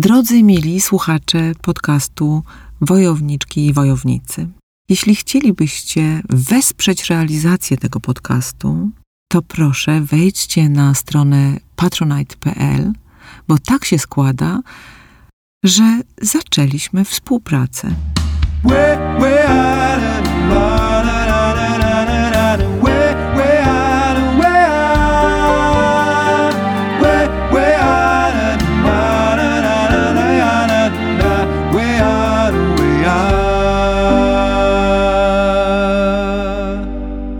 [0.00, 2.42] Drodzy mili słuchacze podcastu
[2.80, 4.48] Wojowniczki i Wojownicy,
[4.88, 8.90] jeśli chcielibyście wesprzeć realizację tego podcastu,
[9.28, 12.92] to proszę wejdźcie na stronę patronite.pl,
[13.48, 14.60] bo tak się składa,
[15.64, 17.94] że zaczęliśmy współpracę.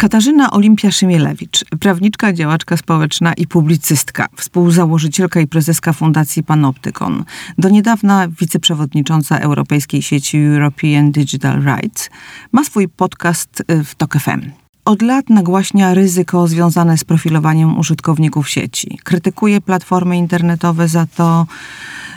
[0.00, 7.24] Katarzyna Olimpia Szymielewicz, prawniczka, działaczka społeczna i publicystka, współzałożycielka i prezeska Fundacji Panoptykon,
[7.58, 12.10] do niedawna wiceprzewodnicząca Europejskiej sieci European Digital Rights,
[12.52, 14.59] ma swój podcast y, w TOK FM.
[14.84, 18.98] Od lat nagłaśnia ryzyko związane z profilowaniem użytkowników sieci.
[19.04, 21.46] Krytykuje platformy internetowe za to,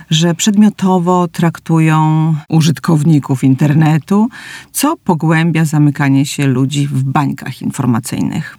[0.09, 4.29] że przedmiotowo traktują użytkowników internetu,
[4.71, 8.57] co pogłębia zamykanie się ludzi w bańkach informacyjnych.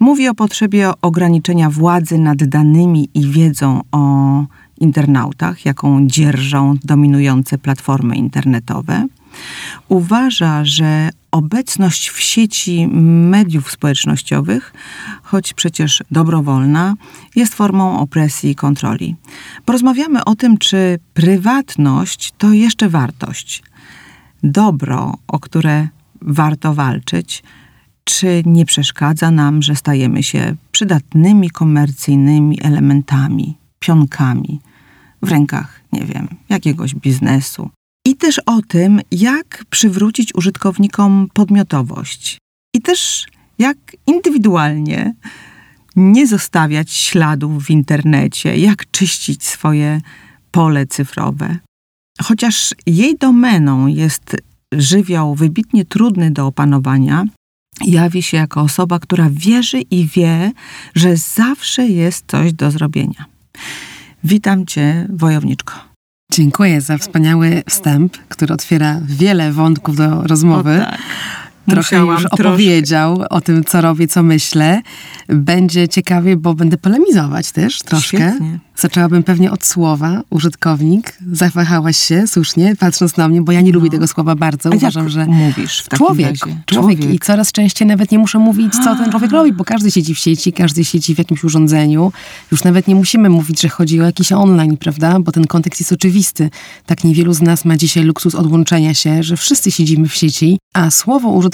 [0.00, 4.44] Mówi o potrzebie ograniczenia władzy nad danymi i wiedzą o
[4.80, 9.06] internautach, jaką dzierżą dominujące platformy internetowe.
[9.88, 12.88] Uważa, że obecność w sieci
[13.30, 14.72] mediów społecznościowych,
[15.22, 16.94] choć przecież dobrowolna,
[17.36, 19.16] jest formą opresji i kontroli.
[19.64, 23.62] Porozmawiamy o tym, czy prywatność to jeszcze wartość,
[24.42, 25.88] dobro, o które
[26.22, 27.42] warto walczyć,
[28.04, 34.60] czy nie przeszkadza nam, że stajemy się przydatnymi komercyjnymi elementami, pionkami
[35.22, 37.70] w rękach, nie wiem, jakiegoś biznesu,
[38.06, 42.38] i też o tym, jak przywrócić użytkownikom podmiotowość.
[42.74, 43.26] I też
[43.58, 43.76] jak
[44.06, 45.14] indywidualnie
[45.96, 50.00] nie zostawiać śladów w internecie, jak czyścić swoje
[50.50, 51.56] pole cyfrowe.
[52.22, 54.36] Chociaż jej domeną jest
[54.72, 57.24] żywioł wybitnie trudny do opanowania,
[57.80, 60.52] jawi się jako osoba, która wierzy i wie,
[60.94, 63.24] że zawsze jest coś do zrobienia.
[64.24, 65.89] Witam Cię, wojowniczko.
[66.30, 70.82] Dziękuję za wspaniały wstęp, który otwiera wiele wątków do rozmowy.
[70.82, 70.98] O, tak.
[71.68, 73.34] Trochę już opowiedział troszkę.
[73.34, 74.80] o tym, co robię, co myślę.
[75.28, 78.18] Będzie ciekawie, bo będę polemizować też troszkę.
[78.18, 78.58] Świetnie.
[78.76, 81.18] Zaczęłabym pewnie od słowa użytkownik.
[81.32, 83.78] Zawahałaś się słusznie, patrząc na mnie, bo ja nie no.
[83.78, 84.70] lubię tego słowa bardzo.
[84.72, 87.04] A Uważam, że mówisz w człowiek, człowiek, człowiek.
[87.04, 90.18] I coraz częściej nawet nie muszę mówić, co ten człowiek robi, bo każdy siedzi w
[90.18, 92.12] sieci, każdy siedzi w jakimś urządzeniu.
[92.52, 95.20] Już nawet nie musimy mówić, że chodzi o jakiś online, prawda?
[95.20, 96.50] Bo ten kontekst jest oczywisty.
[96.86, 100.90] Tak niewielu z nas ma dzisiaj luksus odłączenia się, że wszyscy siedzimy w sieci, a
[100.90, 101.49] słowo użytkownik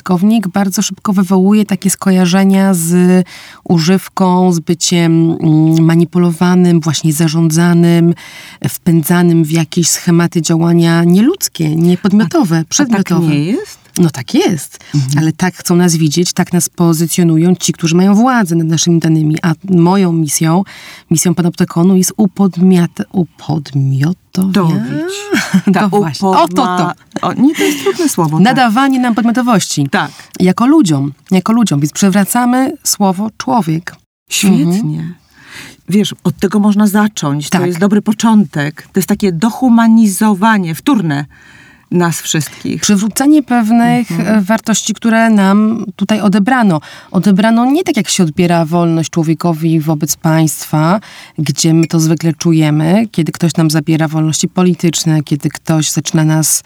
[0.48, 3.24] bardzo szybko wywołuje takie skojarzenia z
[3.64, 8.14] używką, z byciem mm, manipulowanym, właśnie zarządzanym,
[8.68, 13.26] wpędzanym w jakieś schematy działania nieludzkie, niepodmiotowe, przedmiotowe.
[13.26, 13.85] A tak nie jest?
[14.00, 15.18] No tak jest, mhm.
[15.18, 19.36] ale tak chcą nas widzieć, tak nas pozycjonują ci, którzy mają władzę nad naszymi danymi.
[19.42, 20.62] A moją misją,
[21.10, 25.12] misją Panoptykonu jest upodmiat, upodmiotowiać.
[25.72, 26.28] Tak, właśnie.
[26.28, 26.92] O to to.
[27.22, 28.36] O, nie, to jest trudne słowo.
[28.36, 28.44] Tak.
[28.44, 29.02] Nadawanie tak.
[29.02, 29.88] nam podmiotowości.
[29.90, 30.10] Tak.
[30.40, 31.80] Jako ludziom, jako ludziom.
[31.80, 33.96] Więc przewracamy słowo człowiek.
[34.30, 34.90] Świetnie.
[34.90, 35.14] Mhm
[35.88, 37.50] wiesz, od tego można zacząć.
[37.50, 37.60] Tak.
[37.60, 38.82] To jest dobry początek.
[38.82, 41.24] To jest takie dohumanizowanie, wtórne
[41.90, 42.82] nas wszystkich.
[42.82, 44.38] Przywrócenie pewnych mhm.
[44.38, 46.80] E, wartości, które nam tutaj odebrano.
[47.10, 51.00] Odebrano nie tak, jak się odbiera wolność człowiekowi wobec państwa,
[51.38, 56.62] gdzie my to zwykle czujemy, kiedy ktoś nam zabiera wolności polityczne, kiedy ktoś zaczyna nas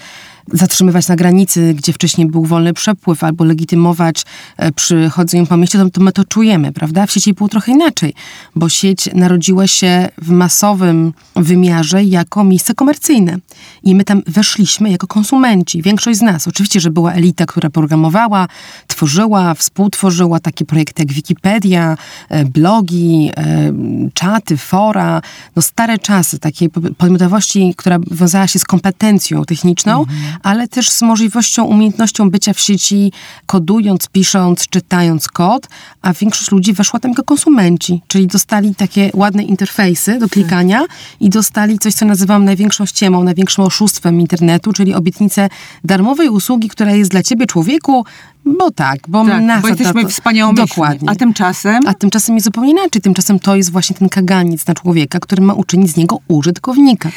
[0.52, 4.24] zatrzymywać na granicy, gdzie wcześniej był wolny przepływ, albo legitymować
[4.56, 7.06] e, przy chodzeniu po mieście, to, to my to czujemy, prawda?
[7.06, 8.14] W sieci było trochę inaczej,
[8.56, 13.38] bo sieć narodziła się w masowym wymiarze jako miejsce komercyjne.
[13.82, 16.48] I my tam weszliśmy jako konsumenci, większość z nas.
[16.48, 18.48] Oczywiście, że była elita, która programowała,
[18.86, 21.96] tworzyła, współtworzyła takie projekty jak Wikipedia,
[22.28, 23.72] e, blogi, e,
[24.14, 25.22] czaty, fora,
[25.56, 31.02] no stare czasy takiej podmiotowości, która wiązała się z kompetencją techniczną, mhm ale też z
[31.02, 33.12] możliwością, umiejętnością bycia w sieci,
[33.46, 35.68] kodując, pisząc, czytając kod,
[36.02, 40.84] a większość ludzi weszła tam jako konsumenci, czyli dostali takie ładne interfejsy do klikania
[41.20, 45.48] i dostali coś, co nazywam największą ściemą, największym oszustwem internetu, czyli obietnicę
[45.84, 48.04] darmowej usługi, która jest dla ciebie, człowieku,
[48.44, 49.62] bo tak, bo tak, nas...
[49.62, 51.10] Bo jesteśmy wspaniałą Dokładnie.
[51.10, 51.80] A tymczasem?
[51.86, 53.02] A tymczasem jest zupełnie inaczej.
[53.02, 57.10] Tymczasem to jest właśnie ten kaganiec na człowieka, który ma uczynić z niego użytkownika.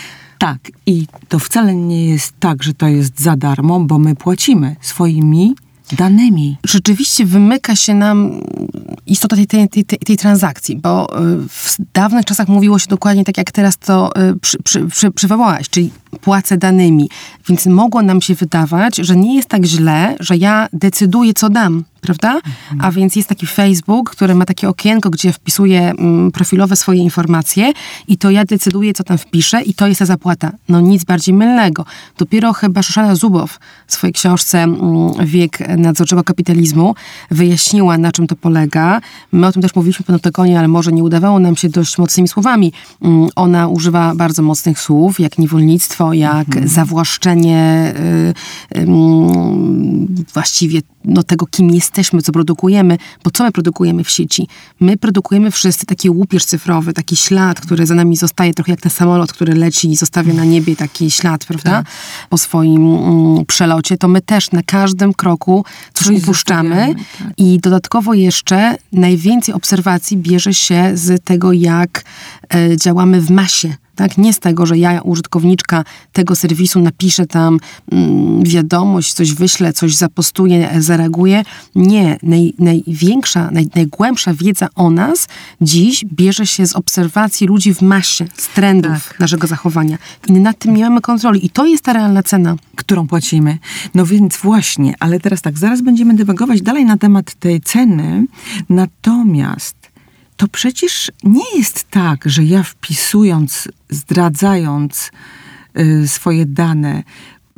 [0.43, 4.75] Tak, i to wcale nie jest tak, że to jest za darmo, bo my płacimy
[4.81, 5.55] swoimi
[5.91, 6.57] danymi.
[6.63, 8.41] Rzeczywiście wymyka się nam
[9.05, 13.37] istota tej, tej, tej, tej, transakcji, bo y, w dawnych czasach mówiło się dokładnie tak,
[13.37, 15.91] jak teraz to y, przy, przy, przy, przywołałaś, czyli
[16.21, 17.09] płacę danymi.
[17.49, 21.83] Więc mogło nam się wydawać, że nie jest tak źle, że ja decyduję, co dam
[22.03, 22.39] prawda?
[22.79, 27.73] A więc jest taki Facebook, który ma takie okienko, gdzie wpisuję mm, profilowe swoje informacje
[28.07, 30.51] i to ja decyduję, co tam wpiszę i to jest ta zapłata.
[30.69, 31.85] No nic bardziej mylnego.
[32.17, 34.79] Dopiero chyba Szuszana Zubow w swojej książce mm,
[35.25, 36.95] Wiek nadzorczego kapitalizmu
[37.31, 39.01] wyjaśniła, na czym to polega.
[39.31, 42.27] My o tym też mówiliśmy po Notokonie, ale może nie udawało nam się dość mocnymi
[42.27, 42.73] słowami.
[43.01, 46.67] Mm, ona używa bardzo mocnych słów, jak niewolnictwo, jak mhm.
[46.67, 47.93] zawłaszczenie
[48.75, 48.85] y, y,
[50.33, 54.47] właściwie no, tego, kim jesteśmy, co produkujemy, bo co my produkujemy w sieci?
[54.79, 58.91] My produkujemy wszyscy taki łupież cyfrowy, taki ślad, który za nami zostaje, trochę jak ten
[58.91, 61.71] samolot, który leci i zostawia na niebie taki ślad, prawda?
[61.71, 61.85] Tak.
[62.29, 67.27] Po swoim mm, przelocie, to my też na każdym kroku coś, coś upuszczamy tak.
[67.37, 72.03] i dodatkowo jeszcze najwięcej obserwacji bierze się z tego, jak
[72.53, 74.17] e, działamy w masie tak?
[74.17, 77.59] Nie z tego, że ja, użytkowniczka tego serwisu, napiszę tam
[77.91, 81.43] mm, wiadomość, coś wyślę, coś zapostuję, zareaguję.
[81.75, 82.17] Nie.
[82.23, 85.27] Naj, największa, naj, najgłębsza wiedza o nas
[85.61, 89.19] dziś bierze się z obserwacji ludzi w masie, z trendów tak.
[89.19, 89.97] naszego zachowania.
[90.27, 91.45] I nad tym nie mamy kontroli.
[91.45, 92.55] I to jest ta realna cena.
[92.75, 93.57] Którą płacimy.
[93.95, 98.25] No więc właśnie, ale teraz tak, zaraz będziemy dywagować dalej na temat tej ceny.
[98.69, 99.82] Natomiast
[100.37, 105.11] to przecież nie jest tak, że ja wpisując, zdradzając
[105.79, 107.03] y, swoje dane,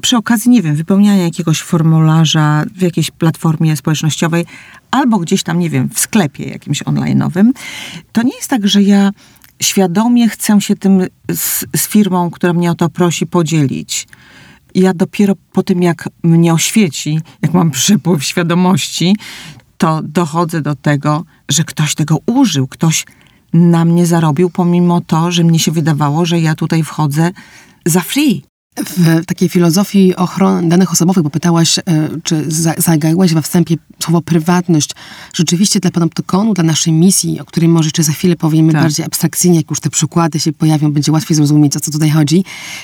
[0.01, 4.45] przy okazji, nie wiem, wypełniania jakiegoś formularza w jakiejś platformie społecznościowej
[4.91, 7.51] albo gdzieś tam, nie wiem, w sklepie jakimś online'owym,
[8.11, 9.11] to nie jest tak, że ja
[9.61, 14.07] świadomie chcę się tym z, z firmą, która mnie o to prosi, podzielić.
[14.75, 19.15] Ja dopiero po tym, jak mnie oświeci, jak mam przypływ świadomości,
[19.77, 23.05] to dochodzę do tego, że ktoś tego użył, ktoś
[23.53, 27.31] na mnie zarobił, pomimo to, że mnie się wydawało, że ja tutaj wchodzę
[27.85, 28.43] za free
[28.83, 31.83] w takiej filozofii ochrony danych osobowych, bo pytałaś, e,
[32.23, 32.45] czy
[32.77, 34.91] zagaiłaś we wstępie słowo prywatność.
[35.33, 38.81] Rzeczywiście dla Panoptykonu, dla naszej misji, o której może jeszcze za chwilę powiemy tak.
[38.81, 42.43] bardziej abstrakcyjnie, jak już te przykłady się pojawią, będzie łatwiej zrozumieć, o co tutaj chodzi.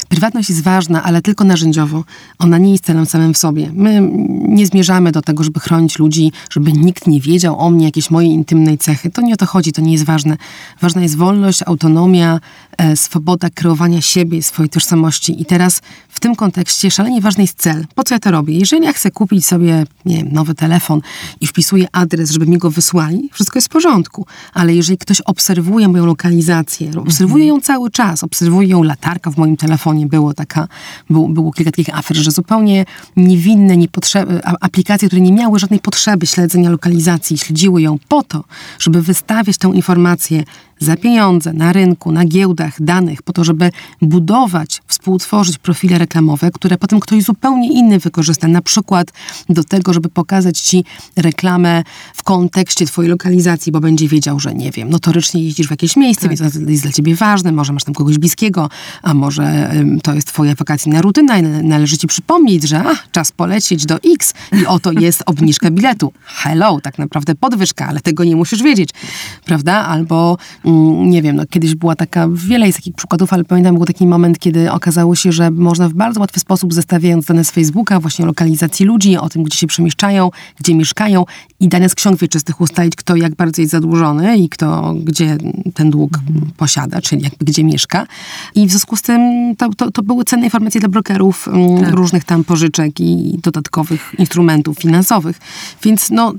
[0.09, 2.03] Prywatność jest ważna, ale tylko narzędziowo.
[2.39, 3.71] Ona nie jest celem samym w sobie.
[3.73, 4.09] My
[4.47, 8.31] nie zmierzamy do tego, żeby chronić ludzi, żeby nikt nie wiedział o mnie jakiejś mojej
[8.31, 9.09] intymnej cechy.
[9.09, 10.37] To nie o to chodzi, to nie jest ważne.
[10.81, 12.39] Ważna jest wolność, autonomia,
[12.77, 15.41] e, swoboda kreowania siebie, swojej tożsamości.
[15.41, 17.85] I teraz w tym kontekście szalenie ważny jest cel.
[17.95, 18.57] Po co ja to robię?
[18.57, 21.01] Jeżeli ja chcę kupić sobie, nie wiem, nowy telefon
[21.41, 24.25] i wpisuję adres, żeby mi go wysłali, wszystko jest w porządku.
[24.53, 29.57] Ale jeżeli ktoś obserwuje moją lokalizację, obserwuje ją cały czas, obserwuje ją latarka w moim
[29.57, 30.67] telefonie, było taka,
[31.09, 32.85] było, było kilka takich afer, że zupełnie
[33.15, 38.43] niewinne, niepotrzebne, aplikacje, które nie miały żadnej potrzeby śledzenia lokalizacji, śledziły ją po to,
[38.79, 40.43] żeby wystawiać tę informację
[40.81, 46.77] za pieniądze na rynku, na giełdach danych, po to, żeby budować, współtworzyć profile reklamowe, które
[46.77, 49.11] potem ktoś zupełnie inny wykorzysta, na przykład
[49.49, 50.85] do tego, żeby pokazać ci
[51.15, 51.83] reklamę
[52.13, 56.29] w kontekście twojej lokalizacji, bo będzie wiedział, że nie wiem, notorycznie jeździsz w jakieś miejsce,
[56.29, 56.37] tak.
[56.37, 58.69] więc to jest dla ciebie ważne, może masz tam kogoś bliskiego,
[59.01, 59.71] a może
[60.03, 64.33] to jest twoja wakacyjna rutyna i należy ci przypomnieć, że a, czas polecieć do X
[64.61, 66.13] i oto jest obniżka biletu.
[66.25, 68.89] Hello, tak naprawdę podwyżka, ale tego nie musisz wiedzieć,
[69.45, 69.73] prawda?
[69.73, 70.37] Albo
[71.01, 74.39] nie wiem, no, kiedyś była taka, wiele jest takich przykładów, ale pamiętam, był taki moment,
[74.39, 78.25] kiedy okazało się, że można w bardzo łatwy sposób, zestawiając dane z Facebooka, właśnie o
[78.25, 80.29] lokalizacji ludzi, o tym, gdzie się przemieszczają,
[80.59, 81.25] gdzie mieszkają
[81.59, 85.37] i dane z ksiąg wieczystych ustalić, kto jak bardzo jest zadłużony i kto gdzie
[85.73, 86.51] ten dług mhm.
[86.57, 88.07] posiada, czyli jakby gdzie mieszka.
[88.55, 89.21] I w związku z tym
[89.57, 91.93] to, to, to były cenne informacje dla brokerów mm, tak.
[91.93, 95.39] różnych tam pożyczek i dodatkowych instrumentów finansowych.
[95.83, 96.33] Więc no,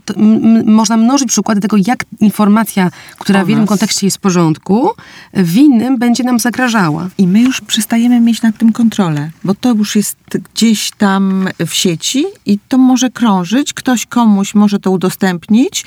[0.64, 4.90] można mnożyć przykłady tego, jak informacja, która w jednym kontekście jest porządku,
[5.34, 7.08] w innym będzie nam zagrażała.
[7.18, 10.16] I my już przestajemy mieć nad tym kontrolę, bo to już jest
[10.54, 15.84] gdzieś tam w sieci i to może krążyć, ktoś komuś może to udostępnić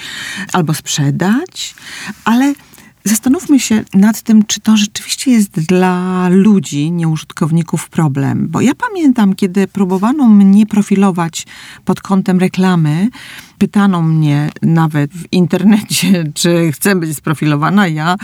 [0.54, 1.76] albo sprzedać,
[2.26, 2.54] ale
[3.08, 8.48] Zastanówmy się nad tym, czy to rzeczywiście jest dla ludzi, nieużytkowników problem.
[8.48, 11.46] Bo ja pamiętam, kiedy próbowano mnie profilować
[11.86, 13.10] pod kątem reklamy,
[13.58, 17.88] pytano mnie nawet w internecie, czy chcę być sprofilowana.
[17.88, 18.16] Ja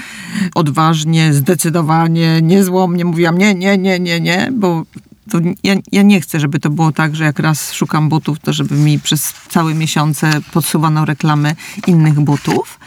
[0.55, 4.85] odważnie, zdecydowanie, niezłomnie mówiłam nie, nie, nie, nie, nie, bo
[5.31, 8.53] to ja, ja, nie chcę, żeby to było tak, że jak raz szukam butów, to
[8.53, 11.55] żeby mi przez całe miesiące podsuwano reklamy
[11.87, 12.79] innych butów.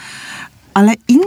[0.74, 1.24] Ale inni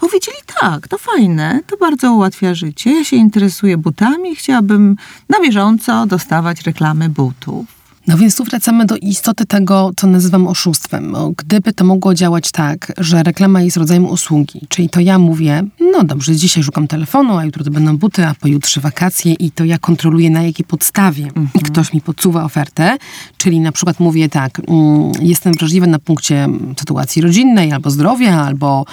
[0.00, 2.90] powiedzieli tak, to fajne, to bardzo ułatwia życie.
[2.90, 4.96] Ja się interesuję butami, chciałabym
[5.28, 7.79] na bieżąco dostawać reklamy butów.
[8.10, 11.16] No więc tu wracamy do istoty tego, co nazywam oszustwem.
[11.36, 16.04] Gdyby to mogło działać tak, że reklama jest rodzajem usługi, czyli to ja mówię, no
[16.04, 19.78] dobrze, dzisiaj szukam telefonu, a jutro to będą buty, a pojutrze wakacje i to ja
[19.78, 21.48] kontroluję na jakiej podstawie mhm.
[21.64, 22.96] ktoś mi podsuwa ofertę,
[23.36, 26.48] czyli na przykład mówię tak, mm, jestem wrażliwy na punkcie
[26.78, 28.84] sytuacji rodzinnej, albo zdrowia, albo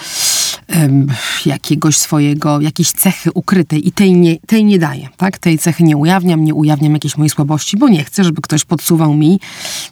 [1.46, 5.38] jakiegoś swojego, jakiejś cechy ukrytej i tej nie, tej nie daję, tak?
[5.38, 9.14] Tej cechy nie ujawniam, nie ujawniam jakiejś mojej słabości, bo nie chcę, żeby ktoś podsuwał
[9.14, 9.40] mi,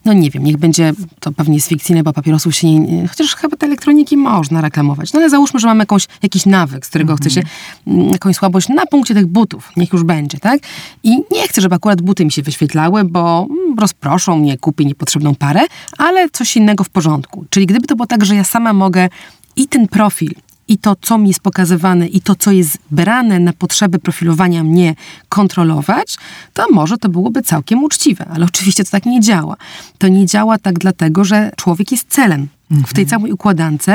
[0.06, 3.58] no nie wiem, niech będzie, to pewnie jest fikcyjne, bo papierosów się nie, chociaż chyba
[3.58, 7.30] te elektroniki można reklamować, no ale załóżmy, że mam jakąś, jakiś nawyk, z którego mhm.
[7.30, 7.48] chce się,
[7.88, 10.60] mm, jakąś słabość na punkcie tych butów, niech już będzie, tak?
[11.04, 15.36] I nie chcę, żeby akurat buty mi się wyświetlały, bo mm, rozproszą mnie, kupię niepotrzebną
[15.36, 15.62] parę,
[15.98, 17.46] ale coś innego w porządku.
[17.50, 19.10] Czyli gdyby to było tak, że ja sama mogę
[19.56, 20.32] i ten profil
[20.68, 24.96] i to, co mi jest pokazywane, i to, co jest brane na potrzeby profilowania mnie
[25.30, 26.18] kontrolować,
[26.54, 28.26] to może to byłoby całkiem uczciwe.
[28.34, 29.56] Ale oczywiście to tak nie działa.
[29.98, 32.48] To nie działa tak dlatego, że człowiek jest celem.
[32.70, 33.86] W tej całej układance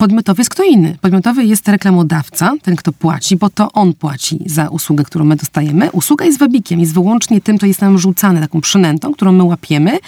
[0.00, 0.96] podmiotowy jest kto inny.
[1.00, 5.90] Podmiotowy jest reklamodawca, ten kto płaci, bo to on płaci za usługę, którą my dostajemy.
[5.90, 9.98] Usługa jest wabikiem, jest wyłącznie tym, co jest nam rzucane, taką przynętą, którą my łapiemy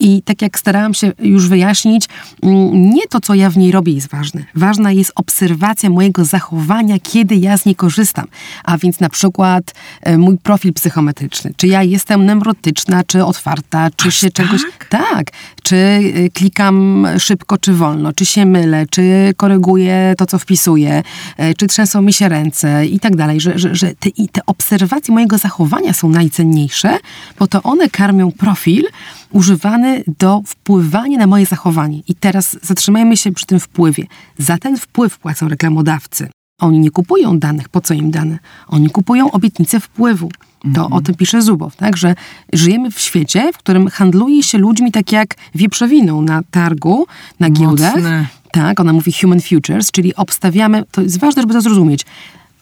[0.00, 2.08] i tak jak starałam się już wyjaśnić,
[2.42, 4.44] mm, nie to, co ja w niej robię jest ważne.
[4.54, 8.26] Ważna jest obserwacja mojego zachowania, kiedy ja z niej korzystam.
[8.64, 11.52] A więc na przykład e, mój profil psychometryczny.
[11.56, 14.46] Czy ja jestem neurotyczna, czy otwarta, czy Aż się tak?
[14.46, 14.62] czegoś...
[14.88, 15.30] Tak.
[15.62, 21.02] Czy e, klikam szybko, czy wolno, czy się mylę, czy koryguję to, co wpisuję,
[21.36, 25.14] e, czy trzęsą mi się ręce i tak dalej, że, że, że te, te obserwacje
[25.14, 26.98] mojego zachowania są najcenniejsze,
[27.38, 28.84] bo to one karmią profil
[29.30, 32.00] używany do wpływania na moje zachowanie.
[32.08, 34.06] I teraz zatrzymajmy się przy tym wpływie.
[34.38, 36.28] Za ten wpływ płacą reklamodawcy.
[36.60, 37.68] Oni nie kupują danych.
[37.68, 38.38] Po co im dane?
[38.68, 40.30] Oni kupują obietnicę wpływu.
[40.62, 40.92] To mhm.
[40.92, 41.96] o tym pisze Zubow, tak?
[41.96, 42.14] że
[42.52, 47.06] żyjemy w świecie, w którym handluje się ludźmi tak jak wieprzowiną na targu,
[47.40, 47.94] na giełdach.
[48.52, 52.06] Tak, ona mówi human futures, czyli obstawiamy, to jest ważne, żeby to zrozumieć,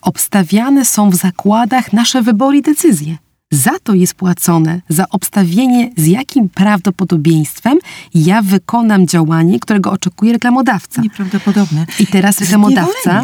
[0.01, 3.17] obstawiane są w zakładach nasze wybory i decyzje.
[3.51, 7.77] Za to jest płacone, za obstawienie, z jakim prawdopodobieństwem
[8.15, 11.01] ja wykonam działanie, którego oczekuje reklamodawca.
[11.01, 11.85] Nieprawdopodobne.
[11.99, 13.21] I teraz reklamodawca,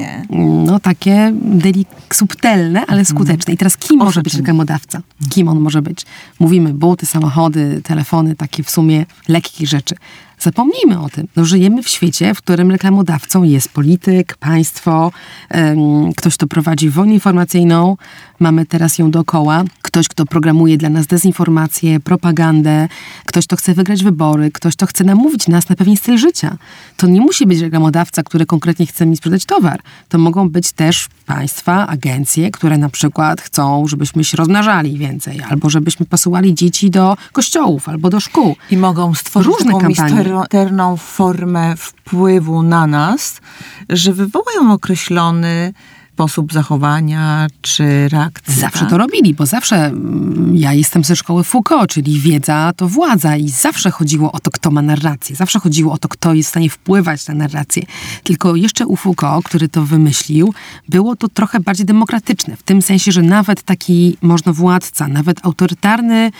[0.66, 3.06] no takie delik subtelne, ale mhm.
[3.06, 3.54] skuteczne.
[3.54, 5.02] I teraz kim może być reklamodawca?
[5.30, 6.06] Kim on może być?
[6.40, 9.96] Mówimy buty, samochody, telefony, takie w sumie lekkie rzeczy.
[10.40, 11.28] Zapomnijmy o tym.
[11.36, 15.12] No, żyjemy w świecie, w którym reklamodawcą jest polityk, państwo,
[15.52, 17.98] um, ktoś, kto prowadzi wojnę informacyjną,
[18.40, 22.88] mamy teraz ją dookoła, ktoś, kto programuje dla nas dezinformację, propagandę,
[23.26, 26.58] ktoś, kto chce wygrać wybory, ktoś, kto chce namówić nas na pewien styl życia.
[26.98, 29.80] To nie musi być reklamodawca, który konkretnie chce mi sprzedać towar.
[30.10, 35.70] To mogą być też państwa, agencje, które na przykład chcą, żebyśmy się rozmnażali więcej, albo
[35.70, 38.56] żebyśmy posyłali dzieci do kościołów, albo do szkół.
[38.72, 43.42] I mogą stworzyć Różne kampanie charakterną formę wpływu na nas,
[43.90, 45.74] że wywołują określony
[46.16, 48.54] sposób zachowania czy reakcji.
[48.54, 48.90] Zawsze tak?
[48.90, 53.50] to robili, bo zawsze mm, ja jestem ze szkoły Foucault, czyli wiedza to władza i
[53.50, 55.36] zawsze chodziło o to, kto ma narrację.
[55.36, 57.84] Zawsze chodziło o to, kto jest w stanie wpływać na narrację.
[58.24, 60.54] Tylko jeszcze u Foucault, który to wymyślił,
[60.90, 62.56] było to trochę bardziej demokratyczne.
[62.56, 66.32] W tym sensie, że nawet taki można władca, nawet autorytarny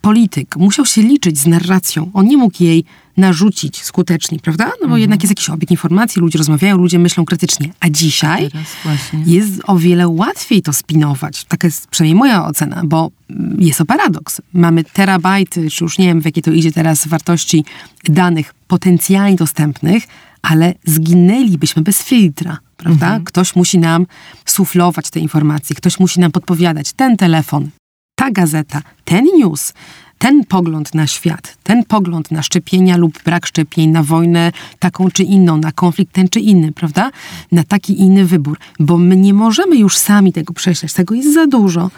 [0.00, 2.10] polityk musiał się liczyć z narracją.
[2.12, 2.84] On nie mógł jej
[3.16, 4.64] narzucić skutecznie, prawda?
[4.64, 5.00] No bo mhm.
[5.00, 7.72] jednak jest jakiś obieg informacji, ludzie rozmawiają, ludzie myślą krytycznie.
[7.80, 8.50] A dzisiaj
[9.26, 11.44] jest o wiele łatwiej to spinować.
[11.44, 13.10] Taka jest przynajmniej moja ocena, bo
[13.58, 14.40] jest to paradoks.
[14.52, 17.64] Mamy terabajty, czy już nie wiem, w jakie to idzie teraz wartości
[18.04, 20.04] danych potencjalnie dostępnych,
[20.42, 23.06] ale zginęlibyśmy bez filtra, prawda?
[23.06, 23.24] Mhm.
[23.24, 24.06] Ktoś musi nam
[24.44, 27.70] suflować te informacje, ktoś musi nam podpowiadać ten telefon,
[28.14, 29.72] ta gazeta, ten news,
[30.18, 35.22] ten pogląd na świat, ten pogląd na szczepienia lub brak szczepień, na wojnę taką czy
[35.22, 37.10] inną, na konflikt ten czy inny, prawda?
[37.52, 41.46] Na taki inny wybór, bo my nie możemy już sami tego prześleć, tego jest za
[41.46, 41.90] dużo.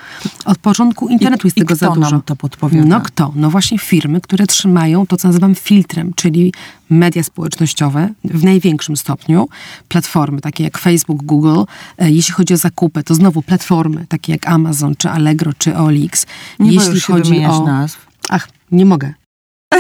[0.45, 2.11] Od początku internetu jest I tego za dużo.
[2.11, 2.87] Nam to podpowiada?
[2.87, 3.33] No kto?
[3.37, 6.53] No właśnie firmy, które trzymają to, co nazywam filtrem, czyli
[6.91, 9.49] media społecznościowe w największym stopniu,
[9.89, 11.63] platformy takie jak Facebook, Google,
[11.99, 16.27] e, jeśli chodzi o zakupy, to znowu platformy takie jak Amazon, czy Allegro, czy OLX.
[16.59, 18.07] Nie jeśli chodzi o nazw.
[18.29, 19.15] Ach, nie mogę.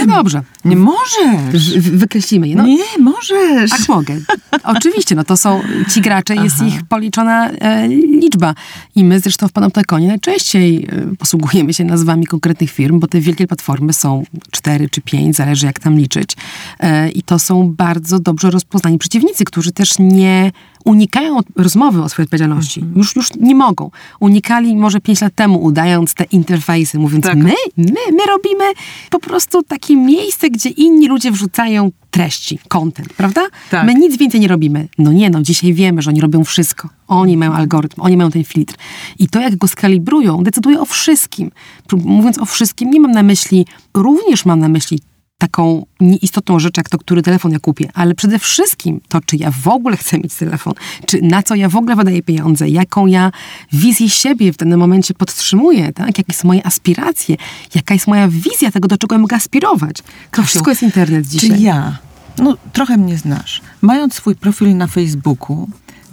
[0.06, 0.42] No dobrze.
[0.64, 1.78] Nie możesz.
[1.78, 2.56] wykreślimy je.
[2.56, 2.66] No.
[2.66, 3.70] Nie, możesz.
[3.72, 4.16] Ach, mogę.
[4.64, 5.60] Oczywiście, no to są
[5.94, 6.44] ci gracze, Aha.
[6.44, 8.54] jest ich policzona e, liczba.
[8.94, 13.46] I my zresztą w Panoptykonie najczęściej e, posługujemy się nazwami konkretnych firm, bo te wielkie
[13.46, 16.36] platformy są cztery czy pięć, zależy jak tam liczyć.
[16.80, 20.52] E, I to są bardzo dobrze rozpoznani przeciwnicy, którzy też nie
[20.86, 22.80] unikają rozmowy o swojej odpowiedzialności.
[22.80, 22.98] Mhm.
[22.98, 23.90] Już, już nie mogą.
[24.20, 27.36] Unikali może pięć lat temu, udając te interfejsy, mówiąc tak.
[27.36, 28.64] my, my, my robimy
[29.10, 33.46] po prostu takie miejsce, gdzie inni ludzie wrzucają treści, content, prawda?
[33.70, 33.86] Tak.
[33.86, 34.88] My nic więcej nie robimy.
[34.98, 36.88] No nie, no dzisiaj wiemy, że oni robią wszystko.
[37.08, 38.74] Oni mają algorytm, oni mają ten filtr.
[39.18, 41.50] I to, jak go skalibrują, decyduje o wszystkim.
[41.92, 45.00] Mówiąc o wszystkim, nie mam na myśli, również mam na myśli
[45.38, 49.50] taką nieistotną rzecz, jak to, który telefon ja kupię, ale przede wszystkim to, czy ja
[49.50, 50.74] w ogóle chcę mieć telefon,
[51.06, 53.30] czy na co ja w ogóle wydaję pieniądze, jaką ja
[53.72, 56.18] wizję siebie w danym momencie podtrzymuję, tak?
[56.18, 57.36] jakie są moje aspiracje,
[57.74, 59.96] jaka jest moja wizja tego, do czego ja mogę aspirować.
[60.30, 61.50] To wszystko jest internet dzisiaj.
[61.50, 61.98] Czy ja,
[62.38, 65.68] no trochę mnie znasz, mając swój profil na Facebooku,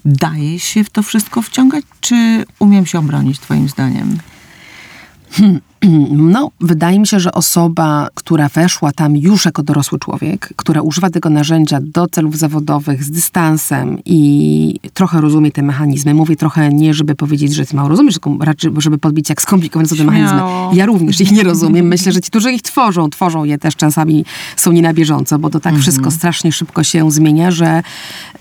[0.06, 4.18] daje się w to wszystko wciągać, czy umiem się obronić twoim zdaniem?
[5.32, 5.62] Hmm.
[6.34, 11.10] No, wydaje mi się, że osoba, która weszła tam już jako dorosły człowiek, która używa
[11.10, 16.94] tego narzędzia do celów zawodowych z dystansem i trochę rozumie te mechanizmy, mówię trochę nie,
[16.94, 20.42] żeby powiedzieć, że ty mało rozumiesz, tylko raczej, żeby podbić, jak skomplikowane są te mechanizmy.
[20.74, 21.88] Ja również ich nie rozumiem.
[21.88, 24.25] Myślę, że ci, którzy ich tworzą, tworzą je też czasami,
[24.56, 25.82] są nie na bieżąco, bo to tak mhm.
[25.82, 27.84] wszystko strasznie szybko się zmienia, że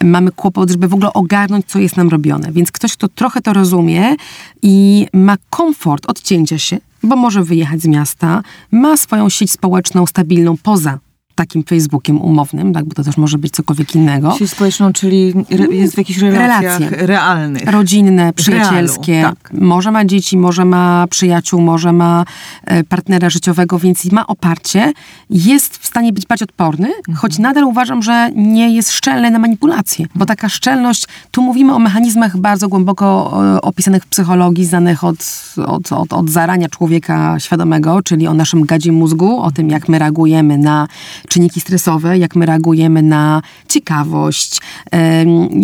[0.05, 2.53] mamy kłopot, żeby w ogóle ogarnąć, co jest nam robione.
[2.53, 4.17] Więc ktoś, kto trochę to rozumie
[4.63, 10.57] i ma komfort odcięcia się, bo może wyjechać z miasta, ma swoją sieć społeczną stabilną
[10.63, 10.99] poza
[11.43, 14.35] takim Facebookiem umownym, tak, bo to też może być cokolwiek innego.
[14.39, 15.35] Sieć społeczną, czyli
[15.71, 17.07] jest w jakichś relacjach Relacje.
[17.07, 17.71] realnych.
[17.71, 19.13] Rodzinne, przyjacielskie.
[19.13, 19.53] Realu, tak.
[19.61, 22.25] Może ma dzieci, może ma przyjaciół, może ma
[22.65, 24.93] e, partnera życiowego, więc ma oparcie.
[25.31, 27.17] Jest w stanie być bardziej odporny, mhm.
[27.17, 31.79] choć nadal uważam, że nie jest szczelny na manipulacje, bo taka szczelność, tu mówimy o
[31.79, 35.19] mechanizmach bardzo głęboko e, opisanych w psychologii, znanych od,
[35.67, 39.99] od, od, od zarania człowieka świadomego, czyli o naszym gadzie mózgu, o tym, jak my
[39.99, 40.89] reagujemy na
[41.33, 44.61] czynniki stresowe, jak my reagujemy na ciekawość,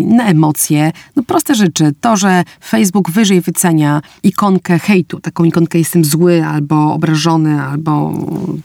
[0.07, 0.93] na emocje.
[1.17, 1.93] No proste rzeczy.
[2.01, 8.13] To, że Facebook wyżej wycenia ikonkę hejtu, taką ikonkę jestem zły, albo obrażony, albo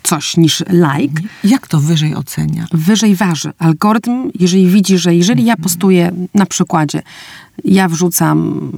[0.03, 1.22] coś niż like.
[1.43, 2.65] Jak to wyżej ocenia?
[2.72, 3.51] Wyżej waży.
[3.60, 7.01] Algorytm, jeżeli widzi, że jeżeli ja postuję na przykładzie,
[7.63, 8.72] ja wrzucam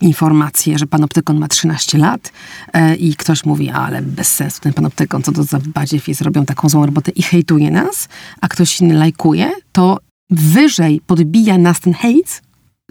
[0.00, 2.32] informację, że panoptykon ma 13 lat
[2.72, 6.44] e, i ktoś mówi, ale bez sensu ten panoptykon, co to za badziew jest, robią
[6.44, 8.08] taką złą robotę i hejtuje nas,
[8.40, 9.98] a ktoś inny lajkuje, to
[10.30, 12.42] wyżej podbija nas ten hejt,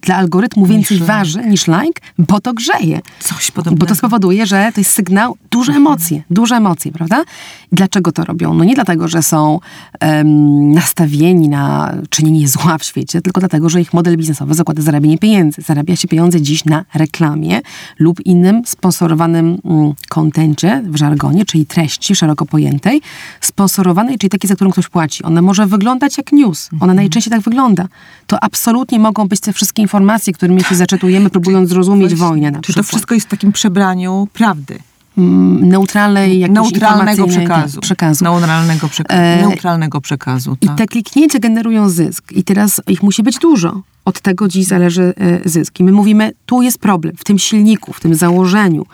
[0.01, 3.01] dla algorytmu więcej niż waży niż like, bo to grzeje.
[3.19, 3.79] Coś podobnego.
[3.79, 7.23] Bo to spowoduje, że to jest sygnał, duże emocje, duże emocje, prawda?
[7.71, 8.53] I dlaczego to robią?
[8.53, 9.59] No nie dlatego, że są
[10.01, 15.17] um, nastawieni na czynienie zła w świecie, tylko dlatego, że ich model biznesowy zakłada zarabianie
[15.17, 15.61] pieniędzy.
[15.61, 17.61] Zarabia się pieniądze dziś na reklamie
[17.99, 23.01] lub innym sponsorowanym mm, kontencie w żargonie, czyli treści szeroko pojętej,
[23.41, 25.23] sponsorowanej, czyli takiej, za którą ktoś płaci.
[25.23, 26.67] Ona może wyglądać jak news.
[26.67, 26.95] Ona mhm.
[26.95, 27.87] najczęściej tak wygląda.
[28.27, 32.73] To absolutnie mogą być te wszystkie informacje, którymi się zaczętujemy, próbując zrozumieć wojnę na Czy
[32.73, 34.79] to wszystko jest w takim przebraniu prawdy?
[35.19, 37.81] Mm, neutralnej jakiejś neutralnego przekazu.
[37.81, 38.23] przekazu.
[38.23, 40.55] Neutralnego, przeka e, neutralnego przekazu.
[40.55, 40.75] Tak.
[40.75, 42.31] I te kliknięcia generują zysk.
[42.31, 45.79] I teraz ich musi być dużo od tego dziś zależy e, zysk.
[45.79, 48.85] I my mówimy, tu jest problem, w tym silniku, w tym założeniu,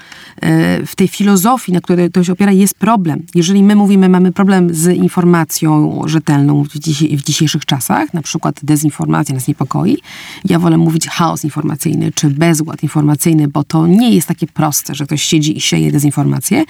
[0.42, 3.24] e, w tej filozofii, na której to się opiera, jest problem.
[3.36, 9.48] Jeżeli my mówimy, mamy problem z informacją rzetelną w, dzisiejszych czasach, na przykład dezinformacja nas
[9.48, 9.98] niepokoi,
[10.46, 15.06] ja wolę mówić chaos informacyjny, czy bezład informacyjny, bo to nie jest takie proste, że
[15.06, 16.15] ktoś siedzi i sieje dezinformację.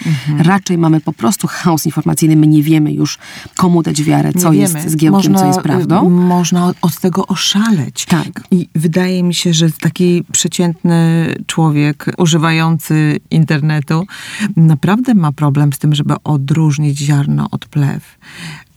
[0.05, 0.41] Mhm.
[0.41, 3.17] Raczej mamy po prostu chaos informacyjny, my nie wiemy już,
[3.55, 4.89] komu dać wiarę, co nie jest wiemy.
[4.89, 6.09] zgiełkiem, można, co jest prawdą.
[6.09, 8.05] Można od tego oszaleć.
[8.05, 8.43] Tak.
[8.51, 14.07] I wydaje mi się, że taki przeciętny człowiek używający internetu
[14.55, 18.17] naprawdę ma problem z tym, żeby odróżnić ziarno od plew.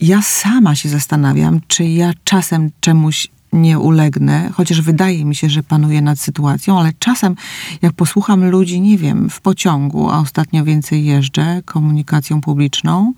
[0.01, 5.63] Ja sama się zastanawiam, czy ja czasem czemuś nie ulegnę, chociaż wydaje mi się, że
[5.63, 7.35] panuję nad sytuacją, ale czasem
[7.83, 13.13] jak posłucham ludzi, nie wiem, w pociągu, a ostatnio więcej jeżdżę komunikacją publiczną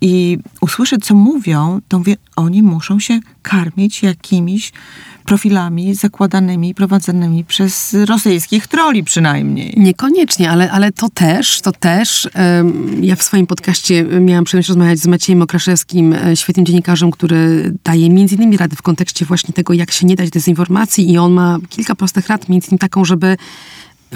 [0.00, 4.72] i usłyszę, co mówią, to mówię, oni muszą się karmić jakimiś
[5.24, 9.74] profilami zakładanymi, prowadzonymi przez rosyjskich troli przynajmniej.
[9.76, 12.28] Niekoniecznie, ale, ale to też, to też.
[13.00, 18.10] Ja w swoim podcaście miałam przyjemność rozmawiać z Maciejem Okraszewskim, e, świetnym dziennikarzem, który daje
[18.10, 21.58] między innymi rady w kontekście właśnie tego, jak się nie dać dezinformacji i on ma
[21.68, 23.36] kilka prostych rad, między innymi taką, żeby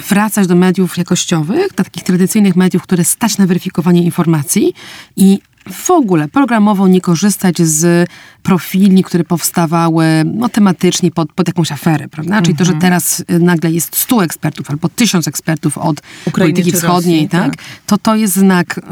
[0.09, 4.75] wracać do mediów jakościowych, do takich tradycyjnych mediów, które stać na weryfikowanie informacji
[5.17, 5.38] i
[5.73, 8.09] w ogóle programowo nie korzystać z
[8.43, 12.43] profili, które powstawały no, tematycznie pod, pod jakąś aferę, prawda?
[12.43, 16.77] Czyli to, że teraz y, nagle jest 100 ekspertów albo 1000 ekspertów od Ukrainy polityki
[16.77, 17.57] wschodniej, Rosji, tak?
[17.57, 17.65] tak.
[17.87, 18.83] To to jest znak y,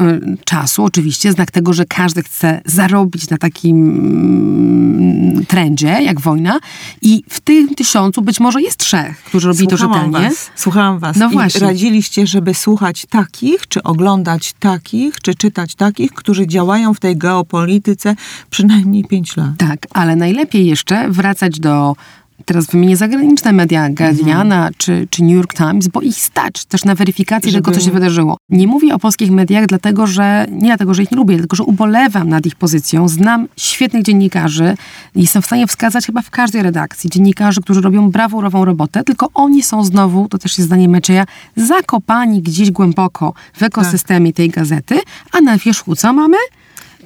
[0.44, 6.58] czasu, oczywiście, znak tego, że każdy chce zarobić na takim mm, trendzie, jak wojna
[7.02, 10.28] i w tym tysiącu być może jest trzech, którzy robili to rzetelnie.
[10.28, 11.16] Was, słuchałam was.
[11.16, 11.60] No I właśnie.
[11.60, 18.14] radziliście, żeby słuchać takich, czy oglądać takich, czy czytać takich, którzy działają w tej geopolityce
[18.50, 19.50] przynajmniej pięć lat.
[19.58, 21.96] Tak, ale najlepiej jeszcze wracać do
[22.44, 26.94] teraz wymienię zagraniczne media Guardiana czy, czy New York Times, bo ich stać też na
[26.94, 28.36] weryfikację Żeby- tego, co się wydarzyło.
[28.48, 31.64] Nie mówię o polskich mediach, dlatego że nie dlatego, że ich nie lubię, tylko że
[31.64, 33.08] ubolewam nad ich pozycją.
[33.08, 34.76] Znam świetnych dziennikarzy
[35.14, 39.28] i jestem w stanie wskazać chyba w każdej redakcji dziennikarzy, którzy robią brawurową robotę, tylko
[39.34, 41.24] oni są znowu, to też jest zdanie Macieja,
[41.56, 45.00] zakopani gdzieś głęboko w ekosystemie tej gazety,
[45.32, 46.36] a na wierzchu co mamy?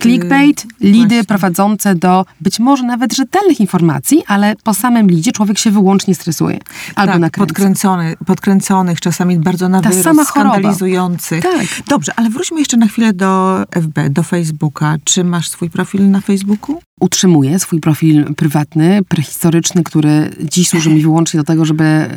[0.03, 1.25] Clickbait, lidy właśnie.
[1.25, 6.59] prowadzące do być może nawet rzetelnych informacji, ale po samym lidzie człowiek się wyłącznie stresuje.
[6.95, 7.47] Albo tak, nakręca.
[7.47, 10.51] podkręcony, podkręconych, czasami bardzo na Ta wyrost, sama choroba.
[10.55, 11.43] skandalizujących.
[11.43, 11.67] Tak.
[11.89, 14.97] Dobrze, ale wróćmy jeszcze na chwilę do FB, do Facebooka.
[15.05, 16.81] Czy masz swój profil na Facebooku?
[17.01, 22.09] Utrzymuję swój profil prywatny, prehistoryczny, który dziś służy mi wyłącznie do tego, żeby e,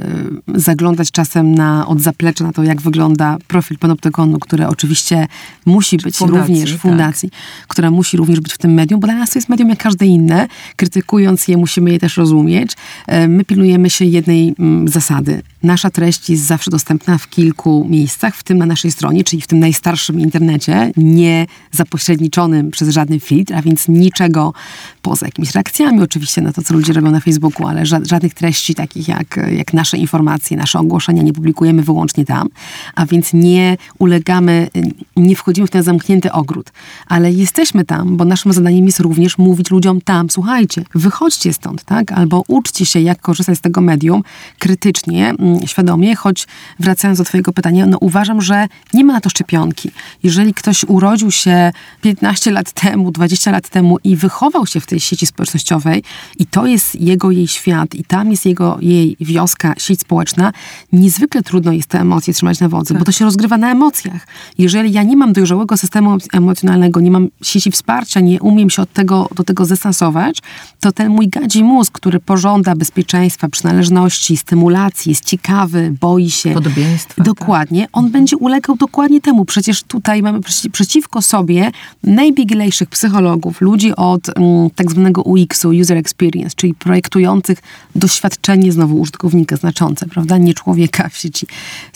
[0.55, 5.27] zaglądać czasem na, od zaplecza na to, jak wygląda profil Panoptykonu, który oczywiście
[5.65, 6.81] musi być fundacji, również tak.
[6.81, 7.29] fundacji,
[7.73, 10.05] która musi również być w tym medium, bo dla nas to jest medium jak każde
[10.05, 10.47] inne.
[10.75, 12.71] Krytykując je, musimy je też rozumieć.
[13.07, 15.41] E, My pilnujemy się jednej mm, zasady.
[15.63, 19.47] Nasza treść jest zawsze dostępna w kilku miejscach, w tym na naszej stronie, czyli w
[19.47, 24.53] tym najstarszym internecie, nie zapośredniczonym przez żaden filtr, a więc niczego
[25.01, 26.01] poza jakimiś reakcjami.
[26.01, 29.73] Oczywiście na to, co ludzie robią na Facebooku, ale ża- żadnych treści takich jak, jak
[29.73, 32.47] nasze informacje, nasze ogłoszenia nie publikujemy wyłącznie tam,
[32.95, 34.67] a więc nie ulegamy,
[35.15, 36.71] nie wchodzimy w ten zamknięty ogród,
[37.07, 42.11] ale jesteśmy tam, bo naszym zadaniem jest również mówić ludziom tam, słuchajcie, wychodźcie stąd, tak,
[42.11, 44.23] albo uczcie się, jak korzystać z tego medium
[44.59, 46.47] krytycznie, mm, świadomie, choć
[46.79, 49.91] wracając do twojego pytania, no uważam, że nie ma na to szczepionki.
[50.23, 54.99] Jeżeli ktoś urodził się 15 lat temu, 20 lat temu i wychował się w tej
[54.99, 56.03] sieci społecznościowej
[56.39, 60.51] i to jest jego, jej świat i tam jest jego, jej wioska, sieć społeczna,
[60.91, 64.27] niezwykle trudno jest te emocje trzymać na wodzy, bo to się rozgrywa na emocjach.
[64.57, 68.93] Jeżeli ja nie mam dojrzałego systemu emocjonalnego, nie mam sieci wsparcia, nie umiem się od
[68.93, 70.39] tego, do tego zestansować,
[70.79, 76.53] to ten mój gadzi mózg, który pożąda bezpieczeństwa, przynależności, stymulacji, jest ciekawy, boi się.
[76.53, 77.87] Podobieństwa, Dokładnie.
[77.93, 79.45] On będzie ulegał dokładnie temu.
[79.45, 81.71] Przecież tutaj mamy przeci- przeciwko sobie
[82.03, 87.59] najbiglejszych psychologów, ludzi od mm, tak zwanego UX-u, User Experience, czyli projektujących
[87.95, 90.37] doświadczenie znowu użytkownika znaczące, prawda?
[90.37, 91.47] Nie człowieka w sieci,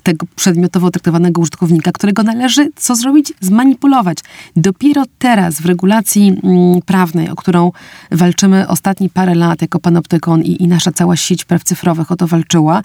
[0.03, 3.33] tego przedmiotowo traktowanego użytkownika, którego należy co zrobić?
[3.41, 4.17] Zmanipulować.
[4.55, 7.71] Dopiero teraz w regulacji mm, prawnej, o którą
[8.11, 12.27] walczymy ostatnie parę lat jako Panoptykon i, i nasza cała sieć praw cyfrowych o to
[12.27, 12.81] walczyła,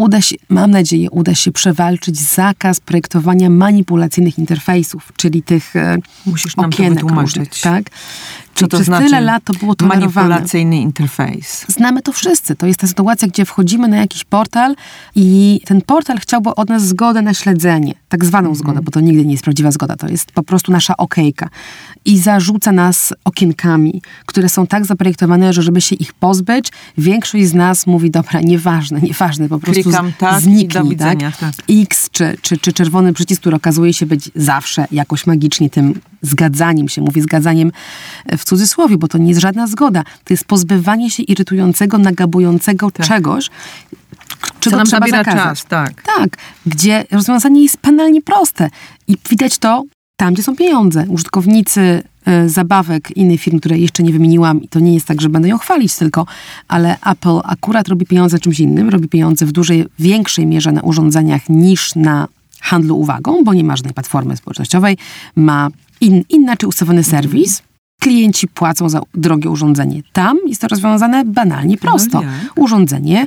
[0.00, 6.56] uda się, mam nadzieję, uda się przewalczyć zakaz projektowania manipulacyjnych interfejsów, czyli tych e, Musisz
[6.56, 7.36] nam to okienek wytłumaczyć.
[7.36, 7.90] różnych, tak?
[8.60, 10.28] Co to przez znaczy tyle lat to było tolerowane.
[10.28, 11.64] manipulacyjny interfejs?
[11.68, 12.56] Znamy to wszyscy.
[12.56, 14.74] To jest ta sytuacja, gdzie wchodzimy na jakiś portal
[15.14, 17.94] i ten portal chciałby od nas zgodę na śledzenie.
[18.08, 18.56] Tak zwaną Mhm.
[18.56, 19.96] zgodę, bo to nigdy nie jest prawdziwa zgoda.
[19.96, 21.48] To jest po prostu nasza okejka.
[22.04, 26.68] I zarzuca nas okienkami, które są tak zaprojektowane, że żeby się ich pozbyć,
[26.98, 31.32] większość z nas mówi, dobra, nieważne, nieważne, po prostu Klikam tak i zniknij, do widzenia,
[31.40, 31.52] tak.
[31.70, 36.88] X czy, czy, czy czerwony przycisk, który okazuje się być zawsze jakoś magicznie tym zgadzaniem
[36.88, 37.02] się.
[37.02, 37.72] Mówię zgadzaniem
[38.38, 40.02] w cudzysłowie, bo to nie jest żadna zgoda.
[40.24, 43.50] To jest pozbywanie się irytującego, nagabującego czegoś,
[44.60, 45.42] czego Co nam trzeba zabiera zakazać.
[45.42, 46.02] czas, tak.
[46.02, 46.36] Tak,
[46.66, 48.70] gdzie rozwiązanie jest banalnie proste.
[49.08, 49.84] I widać to
[50.16, 51.04] tam, gdzie są pieniądze.
[51.08, 55.28] Użytkownicy e, zabawek innych firm, które jeszcze nie wymieniłam, i to nie jest tak, że
[55.28, 56.26] będę ją chwalić tylko,
[56.68, 61.48] ale Apple akurat robi pieniądze czymś innym, robi pieniądze w dużej, większej mierze na urządzeniach
[61.48, 62.28] niż na
[62.60, 64.96] handlu uwagą, bo nie ma żadnej platformy społecznościowej,
[65.36, 65.68] ma
[66.00, 67.62] in, inaczej ustawiony serwis.
[68.00, 70.02] Klienci płacą za drogie urządzenie.
[70.12, 72.22] Tam jest to rozwiązane banalnie prosto.
[72.22, 72.58] jak?
[72.58, 73.26] Urządzenie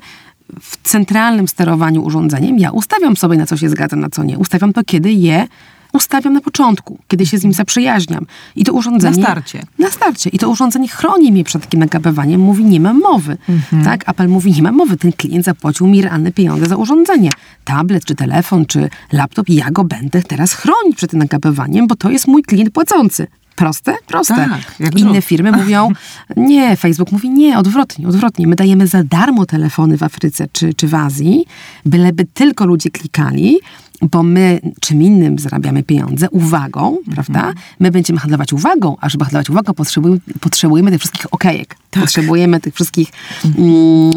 [0.61, 4.37] w centralnym sterowaniu urządzeniem ja ustawiam sobie, na co się zgadzam, na co nie.
[4.37, 5.47] Ustawiam to, kiedy je
[5.93, 8.25] ustawiam na początku, kiedy się z nim zaprzyjaźniam.
[8.55, 9.17] I to urządzenie...
[9.17, 9.63] Na starcie.
[9.79, 10.29] Na starcie.
[10.29, 12.41] I to urządzenie chroni mnie przed takim nagabywaniem.
[12.41, 13.37] Mówi, nie ma mowy.
[13.49, 13.83] Mhm.
[13.83, 14.09] Tak?
[14.09, 14.97] Apple mówi, nie ma mowy.
[14.97, 17.31] Ten klient zapłacił mi realne pieniądze za urządzenie.
[17.63, 19.49] Tablet, czy telefon, czy laptop.
[19.49, 23.27] Ja go będę teraz chronić przed tym nagabywaniem, bo to jest mój klient płacący.
[23.55, 23.95] Proste?
[24.07, 24.35] Proste.
[24.35, 25.89] Tak, Inne firmy mówią,
[26.37, 28.47] nie, Facebook mówi nie, odwrotnie, odwrotnie.
[28.47, 31.45] My dajemy za darmo telefony w Afryce czy, czy w Azji,
[31.85, 33.59] byleby tylko ludzie klikali,
[34.11, 37.53] bo my czym innym zarabiamy pieniądze, uwagą, prawda?
[37.79, 41.75] My będziemy handlować uwagą, a żeby handlować uwagą, potrzebujemy, potrzebujemy tych wszystkich okejek.
[41.91, 43.09] Potrzebujemy tych wszystkich
[43.45, 44.11] mm,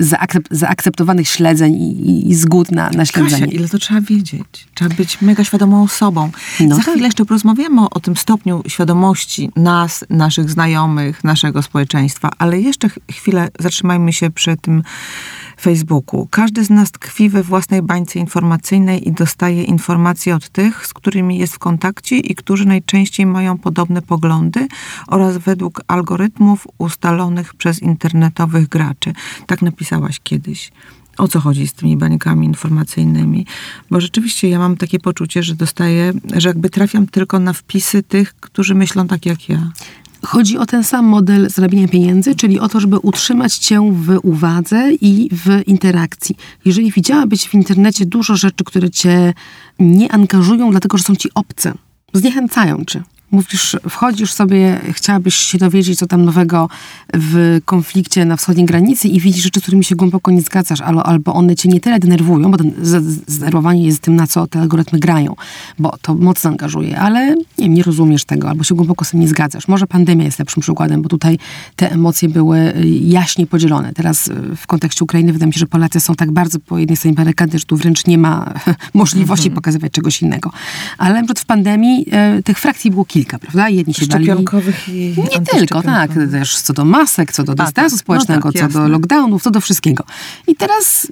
[0.00, 3.46] zaakcep- zaakceptowanych śledzeń i, i- i zgód na, na śledzenie.
[3.46, 4.66] Kasia, ile to trzeba wiedzieć?
[4.74, 6.30] Trzeba być mega świadomą osobą.
[6.60, 6.90] No Za tak.
[6.90, 12.88] chwilę jeszcze porozmawiamy o, o tym stopniu świadomości nas, naszych znajomych, naszego społeczeństwa, ale jeszcze
[12.88, 14.82] ch- chwilę zatrzymajmy się przy tym
[15.60, 16.28] Facebooku.
[16.30, 21.38] Każdy z nas tkwi we własnej bańce informacyjnej i dostaje informacje od tych, z którymi
[21.38, 24.68] jest w kontakcie i którzy najczęściej mają podobne poglądy
[25.06, 29.12] oraz według algorytmów ustalonych przez internetowych graczy.
[29.46, 30.72] Tak napisałaś kiedyś
[31.18, 33.46] o co chodzi z tymi bańkami informacyjnymi.
[33.90, 38.34] Bo rzeczywiście ja mam takie poczucie, że dostaję, że jakby trafiam tylko na wpisy tych,
[38.34, 39.70] którzy myślą tak jak ja.
[40.26, 44.92] Chodzi o ten sam model zarabiania pieniędzy, czyli o to, żeby utrzymać cię w uwadze
[45.00, 46.36] i w interakcji.
[46.64, 49.34] Jeżeli widziałabyś w internecie dużo rzeczy, które cię
[49.78, 51.74] nie angażują, dlatego że są ci obce,
[52.12, 53.02] zniechęcają cię.
[53.34, 56.68] Mówisz, wchodzisz sobie, chciałabyś się dowiedzieć, co tam nowego
[57.14, 61.06] w konflikcie na wschodniej granicy i widzisz rzeczy, z którymi się głęboko nie zgadzasz, albo,
[61.06, 62.58] albo one cię nie tyle denerwują, bo
[63.26, 65.34] zdenerwowanie jest tym, na co te algorytmy grają,
[65.78, 69.20] bo to mocno angażuje, ale nie, wiem, nie rozumiesz tego, albo się głęboko z tym
[69.20, 69.68] nie zgadzasz.
[69.68, 71.38] Może pandemia jest lepszym przykładem, bo tutaj
[71.76, 73.92] te emocje były y, jaśnie podzielone.
[73.92, 76.96] Teraz y, w kontekście Ukrainy wydaje mi się, że Polacy są tak bardzo po jednej
[76.96, 78.54] stronie barykady, że tu wręcz nie ma
[78.94, 80.50] możliwości pokazywać czegoś innego.
[80.98, 82.06] Ale na przykład w pandemii
[82.38, 83.68] y, tych frakcji było kilka, prawda?
[83.68, 84.26] Jedni się bali...
[84.88, 86.10] I Nie tylko, tak.
[86.30, 88.00] Też co do masek, co do A, dystansu tak.
[88.00, 90.04] społecznego, No tak, co do lockdownów, co do wszystkiego.
[90.46, 91.06] I teraz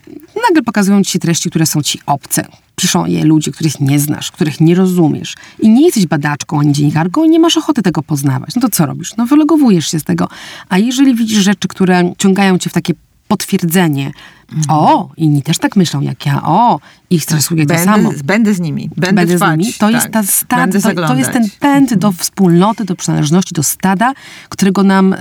[0.48, 2.46] nagle pokazują ci się treści, które są ci obce.
[2.76, 5.34] Piszą je ludzie, których nie znasz, których nie rozumiesz.
[5.58, 8.54] I nie jesteś badaczką ani dziennikarką i nie masz ochoty tego poznawać.
[8.54, 9.16] No to co robisz?
[9.16, 10.28] No wylogowujesz się z tego.
[10.68, 12.94] A jeżeli widzisz rzeczy, które ciągają cię w takie
[13.28, 14.12] potwierdzenie,
[14.68, 16.80] o, inni też tak myślą jak ja, o,
[17.12, 18.90] ich stresuje to samo będę, będę z nimi.
[18.96, 19.72] Będę, będę z nimi.
[19.78, 20.12] To jest tak.
[20.12, 24.12] ta stad, Będę to, to jest ten pęd do wspólnoty, do przynależności, do stada,
[24.48, 25.18] którego nam e,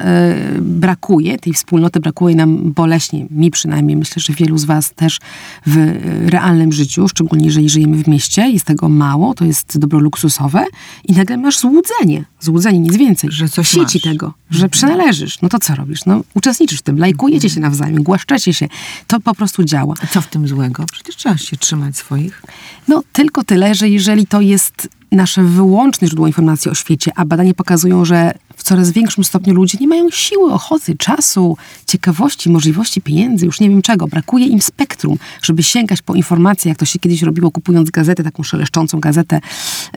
[0.62, 1.38] brakuje.
[1.38, 3.98] Tej wspólnoty brakuje nam boleśnie, mi przynajmniej.
[3.98, 5.20] Myślę, że wielu z was też
[5.66, 5.94] w e,
[6.30, 10.66] realnym życiu, szczególnie jeżeli żyjemy w mieście, jest tego mało, to jest dobro luksusowe
[11.08, 12.26] i nagle masz złudzenie.
[12.40, 13.32] Złudzenie, nic więcej.
[13.32, 14.14] Że coś sieci masz.
[14.14, 15.42] tego, że przynależysz.
[15.42, 16.06] No to co robisz?
[16.06, 18.68] No uczestniczysz w tym, lajkujecie się nawzajem, głaszczecie się.
[19.08, 19.96] To po prostu działa.
[20.04, 20.86] A co w tym złego?
[20.92, 22.42] Przecież trzeba się trzymać swoich.
[22.88, 27.54] No tylko tyle, że jeżeli to jest nasze wyłączne źródło informacji o świecie, a badania
[27.54, 33.46] pokazują, że w coraz większym stopniu ludzie nie mają siły, ochoty, czasu, ciekawości, możliwości, pieniędzy,
[33.46, 34.08] już nie wiem czego.
[34.08, 38.44] Brakuje im spektrum, żeby sięgać po informacje, jak to się kiedyś robiło, kupując gazetę, taką
[38.44, 39.40] szeleszczącą gazetę,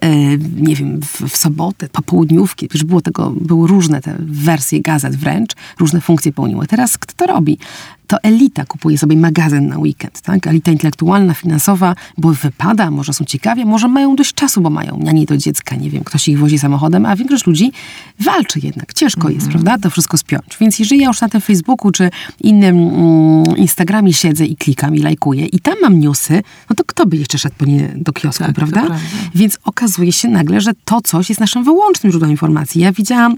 [0.01, 2.69] e, nie wiem, w, w sobotę, popołudniówki.
[2.69, 6.67] Przecież było tego, były różne te wersje gazet wręcz, różne funkcje pełniły.
[6.67, 7.59] Teraz kto to robi?
[8.07, 10.47] To elita kupuje sobie magazyn na weekend, tak?
[10.47, 15.27] Elita intelektualna, finansowa, bo wypada, może są ciekawie, może mają dość czasu, bo mają nianie
[15.27, 17.73] do dziecka, nie wiem, ktoś ich wozi samochodem, a większość ludzi
[18.21, 18.95] walczy jednak.
[18.95, 19.79] Ciężko jest, prawda?
[19.79, 20.57] To wszystko spiąć.
[20.61, 24.99] Więc jeżeli ja już na tym Facebooku czy innym mm, Instagramie siedzę i klikam i
[24.99, 28.45] lajkuję i tam mam newsy, no to kto by jeszcze szedł po nie do kiosku,
[28.45, 28.87] Tak, prawda.
[29.35, 32.81] Więc okazuje się nagle, że to coś jest naszym wyłącznym źródłem informacji.
[32.81, 33.37] Ja widziałam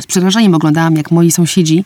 [0.00, 1.84] z przerażeniem oglądałam, jak moi sąsiedzi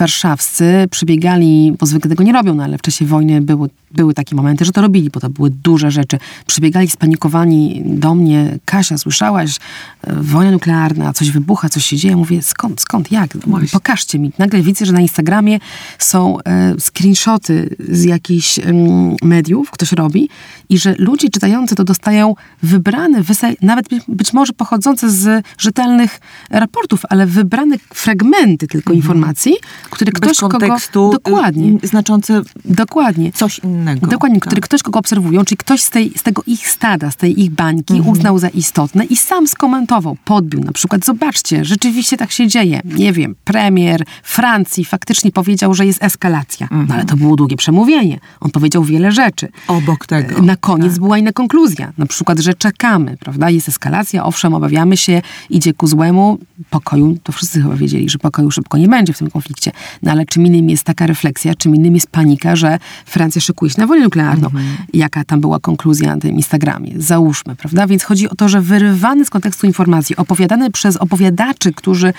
[0.00, 4.36] warszawscy przybiegali, bo zwykle tego nie robią, no ale w czasie wojny były, były takie
[4.36, 6.18] momenty, że to robili, bo to były duże rzeczy.
[6.46, 9.56] Przybiegali spanikowani do mnie, Kasia, słyszałaś,
[10.02, 12.16] e, wojna nuklearna, coś wybucha, coś się dzieje.
[12.16, 13.36] Mówię, skąd, skąd, jak?
[13.36, 13.68] Właśnie.
[13.68, 14.32] Pokażcie mi.
[14.38, 15.58] Nagle widzę, że na Instagramie
[15.98, 20.28] są e, screenshoty z jakichś em, mediów, ktoś robi
[20.68, 23.22] i że ludzie czytający to dostają wybrane,
[23.62, 29.54] nawet być, być może pochodzące z rzetelnych raportów, ale wybrane fragmenty tylko informacji,
[29.90, 30.28] które Mhm.
[30.28, 31.12] Bez ktoś kontekstu kogo...
[31.12, 31.78] Dokładnie.
[31.84, 33.32] y, znaczące Dokładnie.
[33.32, 34.06] coś innego.
[34.06, 34.46] Dokładnie, Tak.
[34.48, 37.50] który ktoś, kogo obserwują, czyli ktoś z, tej, z tego ich stada, z tej ich
[37.50, 38.12] bańki Mhm.
[38.12, 42.80] uznał za istotne i sam skomentował, podbił na przykład, zobaczcie, rzeczywiście tak się dzieje.
[42.84, 46.64] Nie wiem, premier Francji faktycznie powiedział, że jest eskalacja.
[46.64, 46.86] Mhm.
[46.88, 48.18] No ale to było długie przemówienie.
[48.40, 49.48] On powiedział wiele rzeczy.
[49.68, 50.42] Obok tego.
[50.42, 51.92] Na koniec była inna konkluzja.
[51.98, 53.50] Na przykład, że czekamy, prawda?
[53.50, 56.38] Jest eskalacja, owszem, obawiamy się, idzie ku złemu.
[56.70, 59.69] Pokoju, to wszyscy chyba wiedzieli, że pokoju szybko nie będzie w tym konflikcie.
[59.70, 60.00] Oczywiście.
[60.02, 63.80] No ale czym innym jest taka refleksja, czym innym jest panika, że Francja szykuje się
[63.80, 64.46] na wojnę nuklearną.
[64.46, 64.76] Mhm.
[64.92, 66.92] Jaka tam była konkluzja na tym Instagramie?
[66.96, 67.86] Załóżmy, prawda?
[67.86, 72.12] Więc chodzi o to, że wyrywany z kontekstu informacji, opowiadane przez opowiadaczy, którzy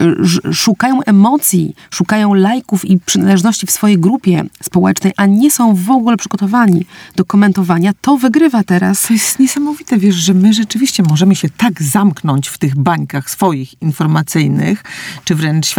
[0.00, 5.90] y, szukają emocji, szukają lajków i przynależności w swojej grupie społecznej, a nie są w
[5.90, 9.06] ogóle przygotowani do komentowania, to wygrywa teraz.
[9.06, 13.82] To jest niesamowite, wiesz, że my rzeczywiście możemy się tak zamknąć w tych bańkach swoich
[13.82, 14.84] informacyjnych,
[15.24, 15.74] czy wręcz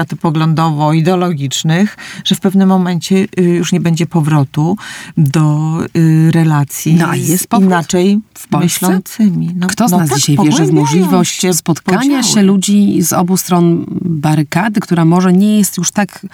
[1.17, 4.77] światopoglądowo-ideologicznych, że w pewnym momencie y, już nie będzie powrotu
[5.17, 7.69] do y, relacji no, a jest powrót?
[7.69, 9.51] inaczej w myślącymi.
[9.55, 12.23] No, Kto z no nas tak, dzisiaj wierzy w możliwość spotkania podziały.
[12.23, 16.25] się ludzi z obu stron barykady, która może nie jest już tak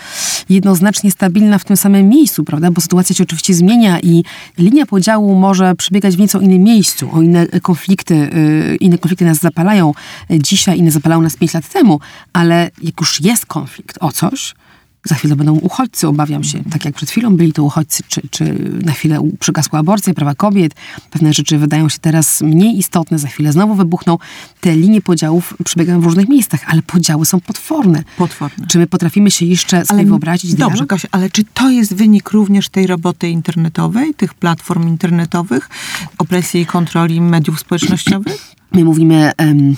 [0.49, 2.71] jednoznacznie stabilna w tym samym miejscu, prawda?
[2.71, 4.23] Bo sytuacja się oczywiście zmienia i
[4.57, 7.09] linia podziału może przebiegać w nieco innym miejscu.
[7.13, 9.93] O inne konflikty, y, inne konflikty nas zapalają
[10.29, 11.99] dzisiaj, inne zapalały nas pięć lat temu,
[12.33, 14.55] ale jak już jest konflikt o coś,
[15.03, 16.63] za chwilę będą uchodźcy, obawiam się.
[16.63, 20.73] Tak jak przed chwilą byli to uchodźcy, czy, czy na chwilę przygasła aborcja, prawa kobiet.
[21.11, 24.17] Pewne rzeczy wydają się teraz mniej istotne, za chwilę znowu wybuchną.
[24.61, 28.03] Te linie podziałów przebiegają w różnych miejscach, ale podziały są potworne.
[28.17, 28.67] Potworne.
[28.67, 30.89] Czy my potrafimy się jeszcze sobie ale, wyobrazić Dobrze, dialog?
[30.89, 35.69] Kasia, ale czy to jest wynik również tej roboty internetowej, tych platform internetowych,
[36.17, 38.55] opresji i kontroli mediów społecznościowych?
[38.71, 39.31] My mówimy...
[39.39, 39.75] Um,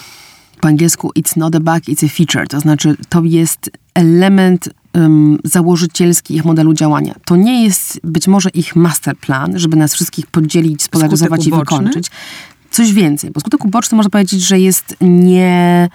[0.62, 2.48] po angielsku it's not a bug, it's a feature.
[2.48, 7.16] To znaczy, to jest element um, założycielski ich modelu działania.
[7.26, 12.12] To nie jest być może ich masterplan, żeby nas wszystkich podzielić, spolaryzować i wykończyć.
[12.72, 15.90] Coś więcej, bo skutek uboczny można powiedzieć, że jest nie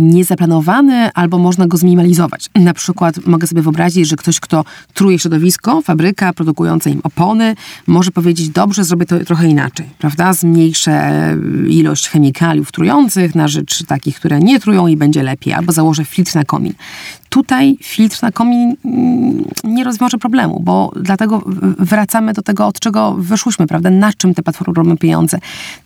[0.00, 2.50] niezaplanowany, albo można go zminimalizować.
[2.54, 8.10] Na przykład mogę sobie wyobrazić, że ktoś, kto truje środowisko, fabryka produkująca im opony, może
[8.10, 10.32] powiedzieć, dobrze, zrobię to trochę inaczej, prawda?
[10.32, 11.36] Zmniejszę
[11.68, 16.34] ilość chemikaliów trujących na rzecz takich, które nie trują i będzie lepiej, albo założę filtr
[16.34, 16.74] na komin.
[17.30, 21.42] Tutaj filtr na komin mm, nie rozwiąże problemu, bo dlatego
[21.78, 23.90] wracamy do tego, od czego wyszłyśmy, prawda?
[23.90, 25.38] Na czym te platformy robią pieniądze.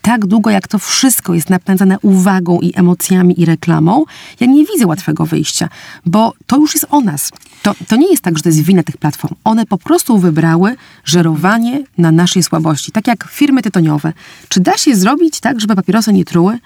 [0.03, 4.05] Tak długo, jak to wszystko jest napędzane uwagą i emocjami i reklamą,
[4.41, 5.69] ja nie widzę łatwego wyjścia,
[6.07, 7.31] bo to już jest o nas.
[7.63, 9.35] To, to nie jest tak, że to jest wina tych platform.
[9.45, 12.93] One po prostu wybrały żerowanie na naszej słabości.
[12.93, 14.13] Tak jak firmy tytoniowe.
[14.49, 16.59] Czy da się zrobić tak, żeby papierosy nie truły?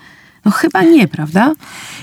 [0.48, 1.54] No chyba nie, prawda?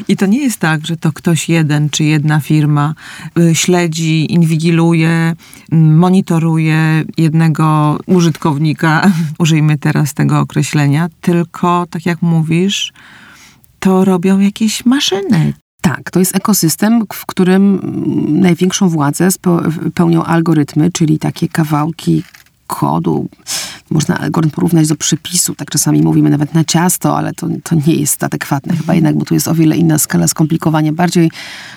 [0.07, 2.93] I to nie jest tak, że to ktoś jeden czy jedna firma
[3.39, 5.35] y, śledzi, inwigiluje,
[5.71, 12.93] monitoruje jednego użytkownika, użyjmy teraz tego określenia, tylko tak jak mówisz,
[13.79, 15.53] to robią jakieś maszyny.
[15.81, 17.79] Tak, to jest ekosystem, w którym
[18.41, 19.29] największą władzę
[19.93, 22.23] pełnią algorytmy, czyli takie kawałki
[22.67, 23.29] kodu.
[23.89, 27.95] Można algorytm porównać do przepisu, tak czasami mówimy nawet na ciasto, ale to, to nie
[27.95, 31.31] jest adekwatne chyba jednak, bo tu jest o wiele inna skala skomplikowania, bardziej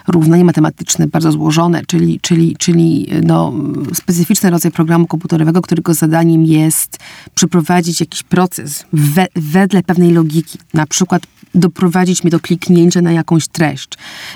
[0.06, 3.52] równanie matematyczne, bardzo złożone, czyli, czyli, czyli no,
[3.94, 6.98] specyficzny rodzaj programu komputerowego, którego zadaniem jest
[7.34, 11.22] przeprowadzić jakiś proces we, wedle pewnej logiki, na przykład
[11.54, 13.88] doprowadzić mnie do kliknięcia na jakąś treść.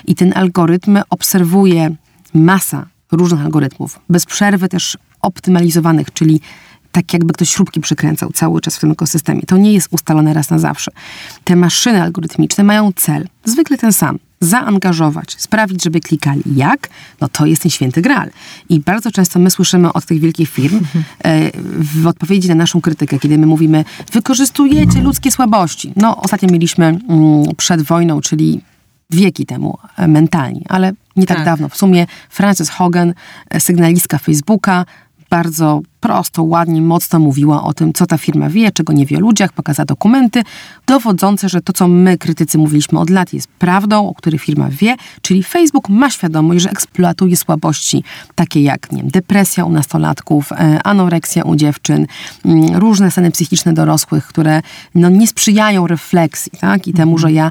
[0.07, 1.97] I ten algorytm obserwuje
[2.35, 6.41] masa różnych algorytmów, bez przerwy też optymalizowanych, czyli
[6.93, 9.43] tak jakby ktoś śrubki przykręcał cały czas w tym ekosystemie.
[9.43, 10.91] To nie jest ustalone raz na zawsze.
[11.45, 14.19] Te maszyny algorytmiczne mają cel, zwykle ten sam.
[14.41, 16.43] Zaangażować, sprawić, żeby klikali.
[16.57, 16.89] Jak?
[17.21, 18.31] No to jest ten święty graal.
[18.69, 20.81] I bardzo często my słyszymy od tych wielkich firm
[21.25, 25.93] e, w odpowiedzi na naszą krytykę, kiedy my mówimy, wykorzystujecie ludzkie słabości.
[25.97, 27.01] No ostatnio mieliśmy mm,
[27.57, 28.61] przed wojną, czyli
[29.11, 31.69] wieki temu e, mentalnie, ale nie tak, tak, dawno.
[31.69, 33.15] W sumie Frances Hogan,
[33.51, 34.85] e, sygnalistka Facebooka,
[35.31, 39.21] bardzo prosto, ładnie, mocno mówiła o tym, co ta firma wie, czego nie wie o
[39.21, 40.43] ludziach, pokazała dokumenty
[40.87, 44.97] dowodzące, że to, co my, krytycy, mówiliśmy od lat, jest prawdą, o której firma wie,
[45.23, 50.83] czyli Facebook ma świadomość, że eksploatuje słabości takie jak nie wiem, depresja u nastolatków, e,
[50.85, 52.07] anoreksja u dziewczyn,
[52.45, 54.63] mm, różne stany psychiczne dorosłych, które
[54.95, 56.89] no, nie sprzyjają refleksji tak?
[56.89, 57.51] i temu, że ja,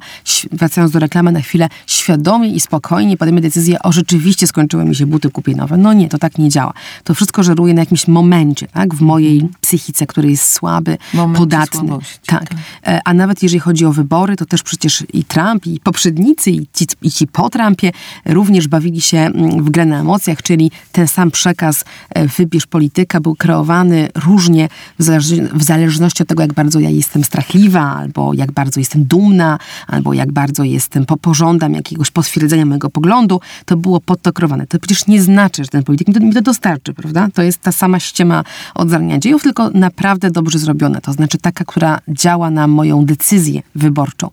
[0.52, 5.06] wracając do reklamy na chwilę, świadomie i spokojnie podejmę decyzję, o rzeczywiście skończyły mi się
[5.06, 5.78] buty, kupię nowe.
[5.78, 6.74] No nie, to tak nie działa.
[7.04, 8.95] To wszystko żeruje na jakimś momencie, momencie, tak?
[8.95, 11.89] w mojej psychice, który jest słaby, Momencie podatny.
[12.25, 12.49] Tak.
[12.49, 12.60] tak.
[12.88, 16.67] E, a nawet jeżeli chodzi o wybory, to też przecież i Trump, i poprzednicy, i
[16.73, 17.91] ci, i ci po Trumpie
[18.25, 23.19] również bawili się mm, w grę na emocjach, czyli ten sam przekaz e, wybierz polityka
[23.19, 28.34] był kreowany różnie w, zależ w zależności od tego, jak bardzo ja jestem strachliwa, albo
[28.34, 33.77] jak bardzo jestem dumna, albo jak bardzo jestem, po, pożądam jakiegoś potwierdzenia mojego poglądu, to
[33.77, 34.67] było pod to kreowane.
[34.67, 37.27] To przecież nie znaczy, że ten polityk mi to, mi to dostarczy, prawda?
[37.34, 38.44] To jest ta sama ściema ma
[38.76, 41.02] od zarania dziejów, tylko naprawdę dobrze zrobiona.
[41.02, 44.30] To znaczy taka, która działa na moją decyzję wyborczą.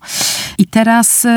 [0.57, 1.27] I teraz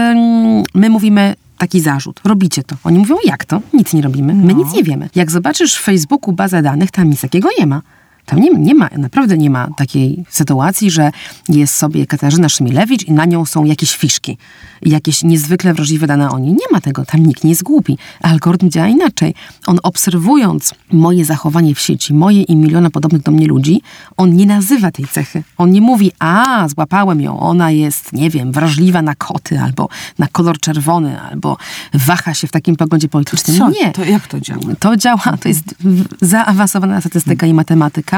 [0.75, 2.21] my mówimy taki zarzut.
[2.25, 2.77] Robicie to.
[2.85, 3.61] Oni mówią, jak to?
[3.73, 4.35] Nic nie robimy.
[4.35, 4.59] My No.
[4.65, 5.09] nic nie wiemy.
[5.15, 7.83] Jak zobaczysz w Facebooku bazę danych, tam nic takiego nie ma.
[8.27, 11.11] Tam nie, nie ma, naprawdę nie ma takiej sytuacji, że
[11.49, 14.39] jest sobie Katarzyna Szymilewicz i na nią są jakieś fiszki.
[14.83, 16.53] Jakieś niezwykle wrażliwe dane o niej.
[16.53, 17.99] Nie ma tego, tam nikt nie jest głupi.
[18.21, 19.35] Algorytm działa inaczej.
[19.67, 23.83] On obserwując moje zachowanie w sieci, moje i miliona podobnych do mnie ludzi,
[24.17, 25.43] on nie nazywa tej cechy.
[25.59, 30.27] On nie mówi, a złapałem ją, ona jest, nie wiem, wrażliwa na koty, albo na
[30.29, 31.57] kolor czerwony, albo
[31.95, 33.59] waha się w takim poglądzie politycznym.
[33.59, 33.71] Co?
[33.71, 33.93] Nie.
[33.93, 34.61] To jak to działa?
[34.79, 35.75] To działa, to jest
[36.21, 38.12] zaawansowana statystyka i matematyka.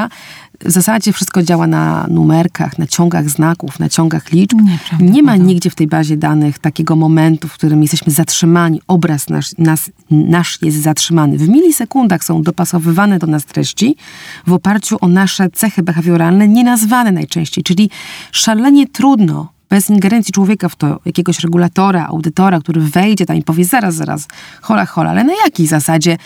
[0.65, 4.57] W zasadzie wszystko działa na numerkach, na ciągach znaków, na ciągach liczb.
[4.61, 9.29] Nieprawda, Nie ma nigdzie w tej bazie danych takiego momentu, w którym jesteśmy zatrzymani, obraz
[9.29, 11.37] nasz, nas, nasz jest zatrzymany.
[11.37, 13.95] W milisekundach są dopasowywane do nas treści
[14.47, 17.89] w oparciu o nasze cechy behawioralne, nienazwane najczęściej, czyli
[18.31, 23.65] szalenie trudno bez ingerencji człowieka w to, jakiegoś regulatora, audytora, który wejdzie tam i powie
[23.65, 24.27] zaraz, zaraz,
[24.61, 26.17] hola, hola, ale na jakiej zasadzie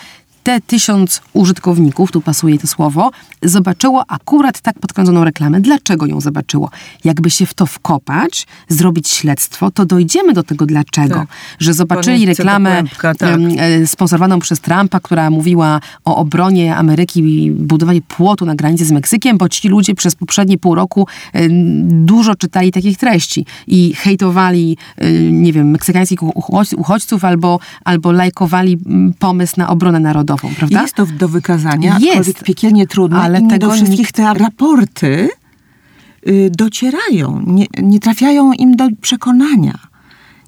[0.50, 3.12] te tysiąc użytkowników, tu pasuje to słowo,
[3.43, 5.62] zobaczyło akurat tak podkręconą reklamę.
[5.62, 6.70] Dlaczego ją zobaczyło?
[7.04, 11.16] Jakby się w to wkopać, zrobić śledztwo, to dojdziemy do tego dlaczego.
[11.16, 11.28] Tak.
[11.60, 12.84] Że zobaczyli reklamę
[13.18, 13.39] tak.
[13.58, 18.91] e, sponsorowaną przez Trumpa, która mówiła o obronie Ameryki i budowaniu płotu na granicy z
[18.91, 21.08] Meksykiem, bo ci ludzie przez poprzednie pół roku
[21.84, 28.78] dużo czytali takich treści i hejtowali, e, nie wiem, meksykańskich uchodź- uchodźców albo, albo lajkowali
[29.20, 30.82] pomysł na obronę narodową, prawda?
[30.82, 32.44] Jest to do wykazania, Jest.
[32.44, 35.30] piekielnie trudne Ale nie do wszystkich nikt- te raporty
[36.28, 39.80] y, docierają, nie, nie trafiają im do przekonania.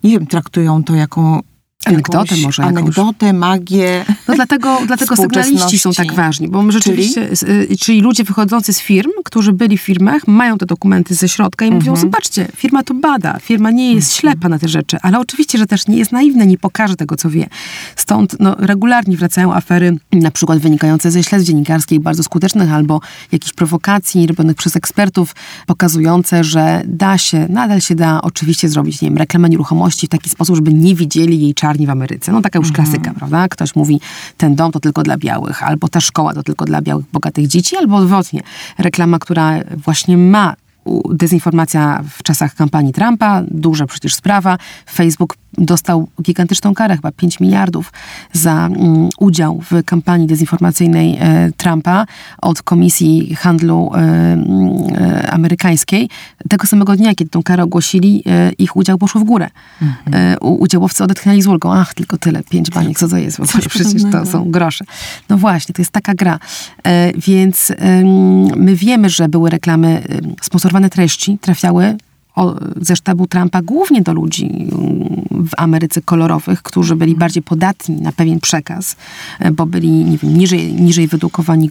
[0.04, 1.40] Nie wiem, traktują to jaką
[1.86, 2.78] Anegdotę może jakąś.
[2.78, 4.06] Anegdotę, magię.
[4.28, 7.78] No dlatego, dlatego sygnaliści są tak ważni, bo rzeczywiście, czyli?
[7.78, 11.72] czyli ludzie wychodzący z firm, którzy byli w firmach, mają te dokumenty ze środka i
[11.72, 15.66] mówią, zobaczcie, firma to bada, firma nie jest ślepa na te rzeczy, ale oczywiście, że
[15.66, 17.48] też nie jest naiwna, nie pokaże tego, co wie.
[17.96, 23.02] Stąd no, regularnie wracają afery, na przykład wynikające ze śledztw dziennikarskich, bardzo skutecznych, albo
[23.32, 25.36] jakichś prowokacji robionych przez ekspertów,
[25.68, 30.30] pokazujące, że da się, nadal się da oczywiście zrobić, nie wiem, reklamę nieruchomości w taki
[30.30, 32.32] sposób, żeby nie widzieli jej czarni w Ameryce.
[32.32, 33.48] No taka już klasyka, prawda?
[33.48, 34.00] Ktoś mówi,
[34.38, 37.78] ten dom to tylko dla białych, albo ta szkoła to tylko dla białych, bogatych dzieci,
[37.78, 38.42] albo odwrotnie.
[38.78, 40.56] Reklama, która właśnie ma
[41.10, 44.58] dezinformacja w czasach kampanii Trumpa, duża przecież sprawa.
[44.92, 47.94] Facebook dostał gigantyczną karę, chyba 5 miliardów
[48.34, 52.06] za mm, udział w kampanii dezinformacyjnej e, Trumpa
[52.42, 56.10] od Komisji Handlu e, e, Amerykańskiej.
[56.50, 59.50] Tego samego dnia, kiedy tą karę ogłosili, e, ich udział poszł w górę.
[60.14, 61.74] E, u- udziałowcy odetchnęli z ulgą.
[61.74, 63.38] Ach, tylko tyle, 5 baniek, co to jest?
[63.38, 64.26] Coś Przecież to podobnego.
[64.26, 64.86] są grosze.
[65.30, 66.40] No właśnie, to jest taka gra.
[66.84, 67.72] E, więc
[68.56, 70.02] my wiemy, że były reklamy,
[70.42, 71.98] sponsorowane treści trafiały
[72.36, 78.02] o, ze sztabu Trumpa głównie do ludzi mm, w Ameryce kolorowych, którzy byli bardziej podatni
[78.02, 78.96] na pewien przekaz,
[79.40, 81.10] e, bo byli, nie wiem, niżej, niżej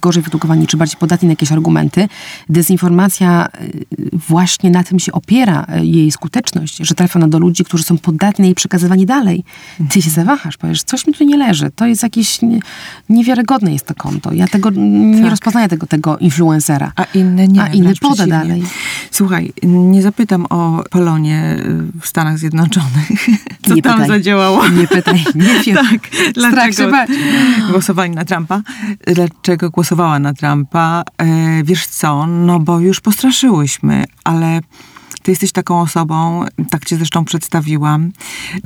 [0.01, 2.09] gorzej wyedukowani, czy bardziej podatni na jakieś argumenty.
[2.49, 3.49] Dezinformacja e,
[4.29, 7.99] właśnie na tym się opiera, e, jej skuteczność, że trafia ona do ludzi, którzy są
[7.99, 9.45] podatni na jej przekazywanie dalej.
[9.91, 12.61] Ty się zawahasz, powiesz, coś mi tu nie leży, to jest jakieś nie,
[13.09, 14.33] niewiarygodne jest to konto.
[14.33, 15.31] Ja tego nie Tak.
[15.31, 16.93] rozpoznaję tego, tego influencera.
[16.97, 17.63] A inne nie.
[17.63, 18.63] A inny poda dalej.
[19.11, 21.57] Słuchaj, nie zapytam o Polonie
[21.97, 23.27] y, w Stanach Zjednoczonych.
[23.69, 24.09] Co Nie tam pytaj.
[24.09, 24.69] zadziałało?
[24.69, 25.77] Nie pytaj, nie wiem.
[25.91, 26.93] Tak, dlaczego
[27.71, 28.63] głosowali na Trumpa?
[29.07, 31.05] Dlaczego głosowała na Trumpa?
[31.19, 34.61] E, wiesz co, no bo już postraszyłyśmy, ale
[35.23, 38.13] ty jesteś taką osobą, tak cię zresztą przedstawiłam,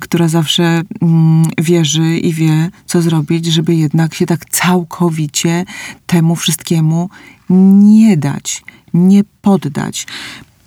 [0.01, 5.64] która zawsze mm, wierzy i wie, co zrobić, żeby jednak się tak całkowicie
[6.07, 7.11] temu wszystkiemu
[7.51, 8.64] nie dać,
[8.95, 10.07] nie poddać.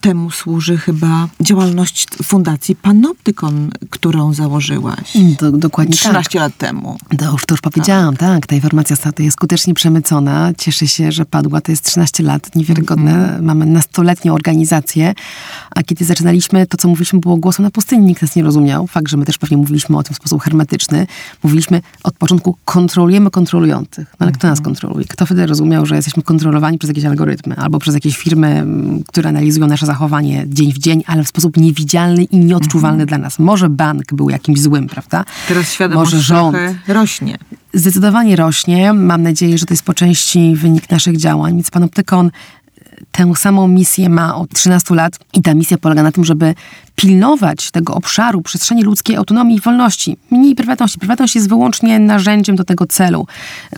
[0.02, 5.14] Temu służy chyba działalność Fundacji Panoptykon, którą założyłaś.
[5.40, 6.98] Do, dokładnie 13 lat temu.
[7.10, 7.20] tak.
[7.20, 8.48] To już, powiedziałam, tak.
[8.48, 10.52] Ta informacja jest skutecznie przemycona.
[10.58, 11.62] Cieszę się, że padła.
[11.62, 13.40] To jest 13 lat, niewiarygodne.
[13.42, 15.14] Mamy nastoletnią organizację.
[15.76, 18.06] A kiedy zaczynaliśmy, to co mówiliśmy było głosem na pustyni.
[18.06, 18.88] Nikt nas nie rozumiał.
[18.88, 21.08] Fakt, że my też pewnie mówiliśmy o tym w sposób hermetyczny.
[21.44, 24.08] Mówiliśmy od początku, kontrolujemy kontrolujących.
[24.20, 25.06] No ale kto nas kontroluje?
[25.06, 29.30] Kto wtedy rozumiał, że jesteśmy kontrolowani przez jakieś algorytmy albo przez jakieś firmy, m, które
[29.30, 33.40] analizują nasze zachowanie dzień w dzień, ale w sposób niewidzialny i nieodczuwalny dla nas.
[33.40, 35.24] Może bank był jakimś złym, prawda?
[35.48, 36.58] Teraz świadomość Może rząd.
[36.88, 37.38] rośnie.
[37.74, 38.94] Zdecydowanie rośnie.
[38.94, 41.54] Mam nadzieję, że to jest po części wynik naszych działań.
[41.54, 42.32] Więc Panoptykon
[43.12, 46.56] tę samą misję ma od 13 lat i ta misja polega na tym, żeby
[46.98, 50.18] pilnować tego obszaru przestrzeni ludzkiej, autonomii i wolności.
[50.32, 51.00] Mniej prywatności.
[51.00, 53.28] Prywatność jest wyłącznie narzędziem do tego celu,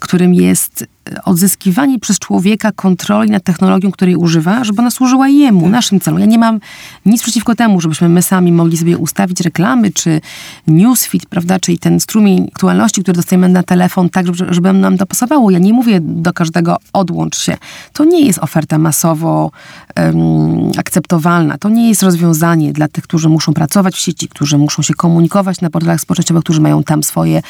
[0.02, 0.86] którym jest
[1.26, 5.72] odzyskiwanie przez człowieka kontroli nad technologią, której używa, żeby ona służyła jemu, tak.
[5.72, 6.20] naszym celom.
[6.20, 6.60] Ja nie mam
[7.06, 10.22] nic przeciwko temu, żebyśmy my sami mogli sobie ustawić reklamy, czy
[10.68, 15.06] newsfeed, prawda, czyli ten strumień aktualności, który dostajemy na telefon, tak, żeby, żeby nam to
[15.06, 15.52] pasowało.
[15.52, 17.58] Ja nie mówię do każdego odłącz się.
[17.94, 19.52] To nie jest oferta masowo
[19.98, 21.58] um, akceptowalna.
[21.58, 25.62] To nie jest rozwiązanie dla tych, którzy muszą pracować w sieci, którzy muszą się komunikować
[25.62, 27.42] na portalach społecznościowych, którzy mają tam swoje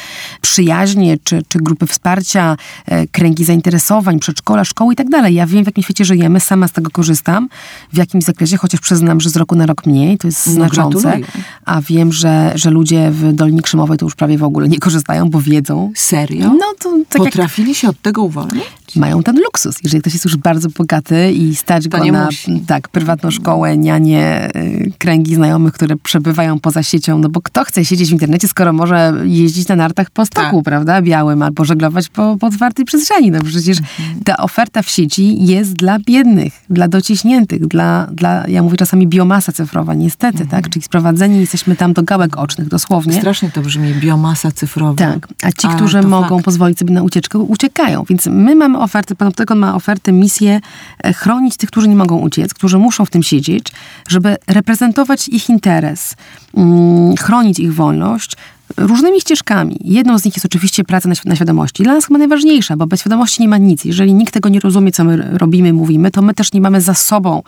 [0.41, 5.35] przyjaźnie, czy, czy grupy wsparcia, e, kręgi zainteresowań, przedszkola, szkoły i tak dalej.
[5.35, 7.49] Ja wiem, w jakim świecie żyjemy, sama z tego korzystam,
[7.93, 11.01] w jakimś zakresie, chociaż przyznam, że z roku na rok mniej, to jest no, znaczące.
[11.01, 11.27] Gratuluję.
[11.65, 15.29] A wiem, że, że ludzie w Dolinie Krzemowej to już prawie w ogóle nie korzystają,
[15.29, 15.91] bo wiedzą.
[15.95, 16.47] Serio?
[16.47, 17.77] No to tak Potrafili jak...
[17.77, 18.63] się od tego uwolnić?
[18.95, 19.75] Mają ten luksus.
[19.83, 22.59] Jeżeli ktoś jest już bardzo bogaty i stać to go na musi.
[22.67, 27.85] tak, prywatną szkołę, nianie, y, kręgi znajomych, które przebywają poza siecią, no bo kto chce
[27.85, 30.65] siedzieć w internecie, skoro może jeździć na nartach po stoku, tak.
[30.65, 33.31] prawda, białym, albo żeglować po, po otwartej przestrzeni.
[33.31, 34.23] No przecież mhm.
[34.23, 39.51] ta oferta w sieci jest dla biednych, dla dociśniętych, dla, dla ja mówię czasami biomasa
[39.51, 40.49] cyfrowa, niestety, mhm.
[40.49, 40.69] tak?
[40.69, 43.13] Czyli sprowadzeni jesteśmy tam do gałek ocznych, dosłownie.
[43.13, 44.95] Strasznie to brzmi, biomasa cyfrowa.
[44.95, 46.45] Tak, a ci, którzy mogą fakt.
[46.45, 48.03] pozwolić sobie na ucieczkę, uciekają.
[48.09, 50.61] Więc my mamy ofertę, pan Optykon ma ofertę, misję
[51.03, 53.71] e, chronić tych, którzy nie mogą uciec, którzy muszą w tym siedzieć,
[54.07, 56.15] żeby reprezentować ich interes,
[56.57, 58.35] mm, chronić ich wolność,
[58.77, 59.77] różnymi ścieżkami.
[59.81, 61.83] Jedną z nich jest oczywiście praca na, świadomości.
[61.83, 63.85] Dla nas chyba najważniejsza, bo bez świadomości nie ma nic.
[63.85, 66.93] Jeżeli nikt tego nie rozumie, co my robimy, mówimy, to my też nie mamy za
[66.93, 67.43] sobą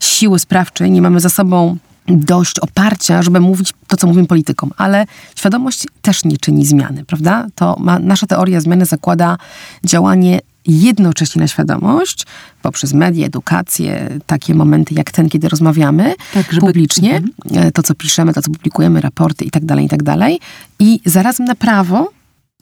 [0.00, 1.76] siły sprawczej, nie mamy za sobą
[2.08, 7.46] dość oparcia, żeby mówić to, co mówimy politykom, ale świadomość też nie czyni zmiany, prawda?
[7.54, 9.38] To ma, nasza teoria zmiany zakłada
[9.84, 12.26] działanie jednocześnie na świadomość,
[12.62, 16.66] poprzez media, edukację, takie momenty jak ten, kiedy rozmawiamy tak, żeby...
[16.66, 17.72] publicznie, mhm.
[17.72, 20.40] to, co piszemy, to, co publikujemy, raporty i tak dalej, i tak dalej.
[20.78, 22.10] I zarazem na prawo,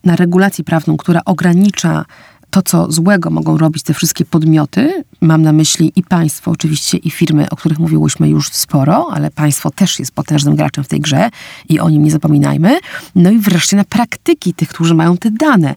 [0.04, 2.04] na regulację prawną, która ogranicza
[2.50, 7.10] to, co złego mogą robić te wszystkie podmioty, mam na myśli i państwo oczywiście, i
[7.10, 11.30] firmy, o których mówiłyśmy już sporo, ale państwo też jest potężnym graczem w tej grze
[11.68, 12.78] i o nim nie zapominajmy.
[13.14, 15.74] No i wreszcie na praktyki tych, którzy mają te dane.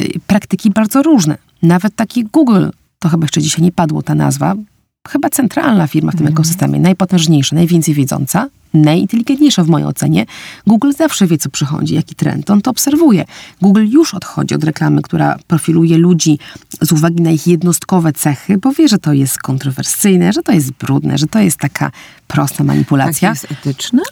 [0.00, 1.38] Y, praktyki bardzo różne.
[1.64, 2.66] Nawet taki Google,
[2.98, 4.54] to chyba jeszcze dzisiaj nie padło ta nazwa,
[5.08, 6.32] chyba centralna firma w tym mm.
[6.32, 10.26] ekosystemie, najpotężniejsza, najwięcej wiedząca, najinteligentniejsza w mojej ocenie.
[10.66, 13.24] Google zawsze wie, co przychodzi, jaki trend, on to obserwuje.
[13.62, 16.38] Google już odchodzi od reklamy, która profiluje ludzi
[16.80, 20.70] z uwagi na ich jednostkowe cechy, bo wie, że to jest kontrowersyjne, że to jest
[20.70, 21.90] brudne, że to jest taka
[22.26, 23.34] prosta manipulacja.
[23.34, 24.02] Tak jest etyczne?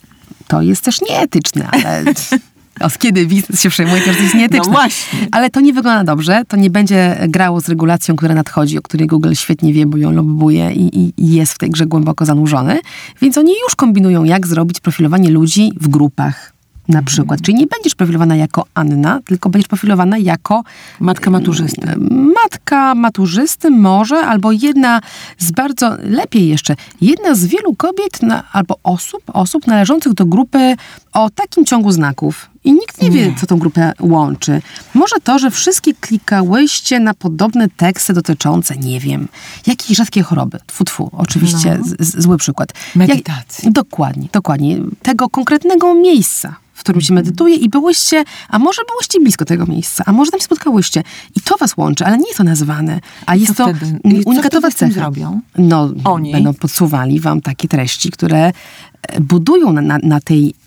[0.47, 2.05] To jest też nieetyczne, ale
[2.81, 4.67] Od kiedy biznes się przejmuje, to jest nieetyczne.
[4.67, 5.19] No właśnie.
[5.31, 6.43] Ale to nie wygląda dobrze.
[6.49, 10.13] To nie będzie grało z regulacją, która nadchodzi, o której Google świetnie wie, bo ją
[10.13, 12.81] lobbuje i, i, i jest w tej grze głęboko zanurzony.
[13.21, 16.53] Więc oni już kombinują, jak zrobić profilowanie ludzi w grupach
[16.89, 17.05] na mhm.
[17.05, 17.43] przykład.
[17.43, 20.63] Czyli nie będziesz profilowana jako Anna, tylko będziesz profilowana jako...
[21.01, 21.97] Matka maturzysty.
[22.43, 25.01] Matka maturzysty może, albo jedna
[25.39, 30.77] z bardzo, lepiej jeszcze, jedna z wielu kobiet na, albo osób, osób należących do grupy
[31.13, 32.52] o takim ciągu znaków.
[32.65, 34.63] I nikt nie, nie, wie, co tą grupę łączy.
[34.95, 39.29] Może to, że wszystkie klikałyście na podobne teksty dotyczące, nie wiem,
[39.67, 40.59] jakiejś rzadkiej choroby.
[40.67, 41.85] Tfu, tfu, oczywiście no.
[41.85, 42.73] z, z, zły przykład.
[42.95, 43.65] Medytacji.
[43.65, 44.79] Jak, dokładnie, dokładnie.
[45.03, 50.05] Tego konkretnego miejsca w którym się medytuje i byłyście, a może byłyście blisko tego miejsca,
[50.07, 51.03] a może tam się spotkałyście
[51.37, 54.93] i to was łączy, ale nie jest to nazwane, a jest to wtedy, unikatowa cecha.
[54.93, 55.41] zrobią?
[55.59, 56.33] No, Oni?
[56.33, 58.53] będą podsuwali wam takie treści, które
[59.03, 60.63] e, budują na, na, na tej mhm.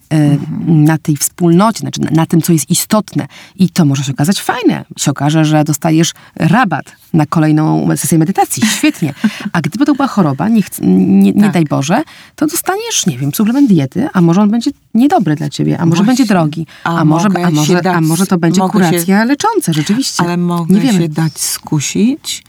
[0.68, 3.28] Na tej wspólnocie, znaczy na, na, tym, co jest istotne.
[3.56, 4.86] I to może się okazać fajne.
[4.98, 8.64] Się okaże, że dostajesz rabat na kolejną sesję medytacji.
[8.78, 9.14] Świetnie.
[9.52, 11.52] A gdyby to była choroba, nie, nie, nie tak.
[11.52, 12.04] daj Boże,
[12.36, 16.04] to dostaniesz, nie wiem, suplement diety, a może on będzie niedobry dla ciebie, a może
[16.04, 16.08] Właśnie.
[16.08, 19.74] będzie drogi, a, a może, a, może, dać, a może to będzie kuracja się, lecząca,
[19.74, 20.24] rzeczywiście.
[20.24, 21.00] Ale mogę nie wiemy.
[21.00, 22.44] się dać skusić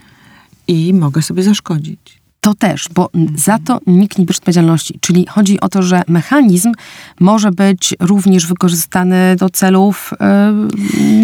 [0.69, 2.16] i mogę sobie zaszkodzić.
[2.47, 4.99] To też, bo za to nikt nie bierze odpowiedzialności.
[5.01, 6.73] Czyli chodzi o to, że mechanizm
[7.21, 10.11] może być również wykorzystany do celów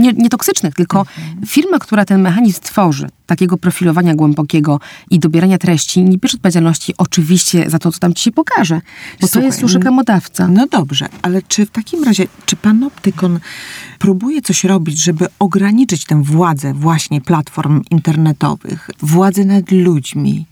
[0.03, 1.07] yy, nietoksycznych, tylko
[1.47, 7.71] firma, która ten mechanizm tworzy, takiego profilowania głębokiego i dobierania treści, nie bierze odpowiedzialności oczywiście
[7.71, 8.81] za to, co tam ci się pokaże,
[9.21, 10.49] bo Słuchaj, to jest już reklamodawca.
[10.49, 13.41] No dobrze, ale czy w takim razie, czy panoptykon
[13.99, 20.47] próbuje coś robić, żeby ograniczyć tę władzę właśnie platform internetowych, władzę nad ludźmi,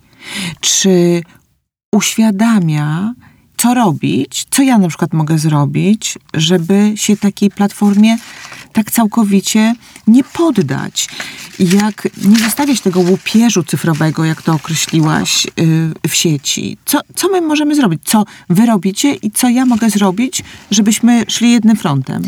[0.61, 1.23] czy
[1.95, 3.15] uświadamia,
[3.57, 8.17] co robić, co ja na przykład mogę zrobić, żeby się takiej platformie
[8.73, 9.75] tak całkowicie
[10.07, 11.09] nie poddać.
[11.59, 16.77] Jak nie zostawiać tego łupieżu cyfrowego, jak to określiłaś, yy, w sieci.
[16.85, 18.03] Co, co my możemy zrobić?
[18.05, 22.23] Co wy robicie i co ja mogę zrobić, żebyśmy szli jednym frontem?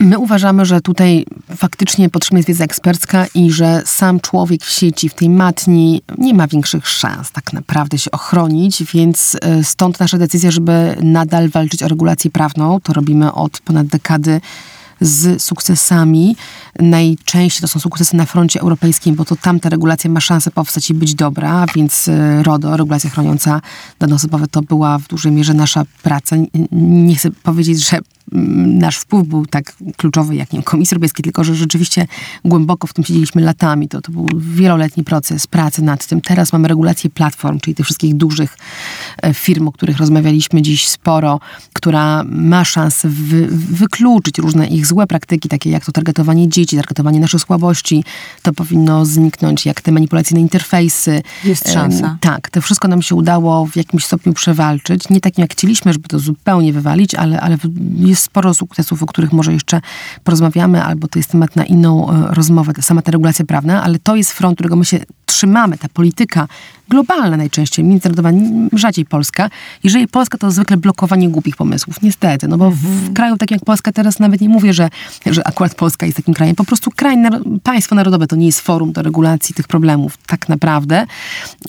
[0.00, 1.26] My uważamy, że tutaj
[1.56, 6.34] faktycznie potrzebna jest wiedza ekspercka i że sam człowiek w sieci, w tej matni nie
[6.34, 11.82] ma większych szans tak naprawdę się ochronić, więc e, stąd nasza decyzja, żeby nadal walczyć
[11.82, 12.80] o regulację prawną.
[12.80, 14.40] To robimy od ponad dekady
[15.00, 16.36] z sukcesami.
[16.78, 20.90] Najczęściej to są sukcesy na froncie europejskim, bo to tam ta regulacja ma szansę powstać
[20.90, 23.60] i być dobra, więc e, RODO, regulacja chroniąca
[23.98, 26.36] dane osobowe, to była w dużej mierze nasza praca.
[26.72, 27.98] Nie chcę powiedzieć, że
[28.32, 32.06] nasz wpływ był tak kluczowy jak nie wiem, Komisji Europejskiej, tylko że rzeczywiście
[32.44, 33.88] głęboko w tym siedzieliśmy latami.
[33.88, 36.20] To, to był wieloletni proces pracy nad tym.
[36.20, 38.58] Teraz mamy regulację platform, czyli tych wszystkich dużych
[39.22, 41.40] e, firm, o których rozmawialiśmy dziś sporo,
[41.72, 47.20] która ma szansę wy, wykluczyć różne ich złe praktyki, takie jak to targetowanie dzieci, targetowanie
[47.20, 48.04] naszych słabości.
[48.42, 51.22] To powinno zniknąć, jak te manipulacyjne interfejsy.
[51.44, 52.18] Jest szansa.
[52.20, 55.08] Tak, to wszystko nam się udało w jakimś stopniu przewalczyć.
[55.08, 57.56] Nie takim jak chcieliśmy, żeby to zupełnie wywalić, ale, ale
[57.96, 59.80] jest jest sporo sukcesów, o których może jeszcze
[60.24, 64.16] porozmawiamy, albo to jest temat na inną e, rozmowę, sama ta regulacja prawna, ale to
[64.16, 64.98] jest front, którego my się
[65.30, 66.48] trzymamy, ta polityka
[66.90, 68.30] globalna najczęściej, międzynarodowa,
[68.72, 69.50] rzadziej Polska.
[69.84, 73.14] Jeżeli Polska to zwykle blokowanie głupich pomysłów, niestety, no bo w mhm.
[73.14, 74.88] kraju takim jak Polska teraz nawet nie mówię, że,
[75.26, 77.16] że akurat Polska jest takim krajem, po prostu kraj,
[77.62, 81.06] państwo narodowe to nie jest forum do regulacji tych problemów, tak naprawdę.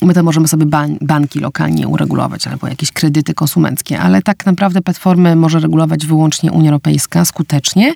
[0.01, 4.81] My to możemy sobie ban banki lokalnie uregulować, albo jakieś kredyty konsumenckie, ale tak naprawdę
[4.81, 7.93] platformy może regulować wyłącznie Unia Europejska skutecznie.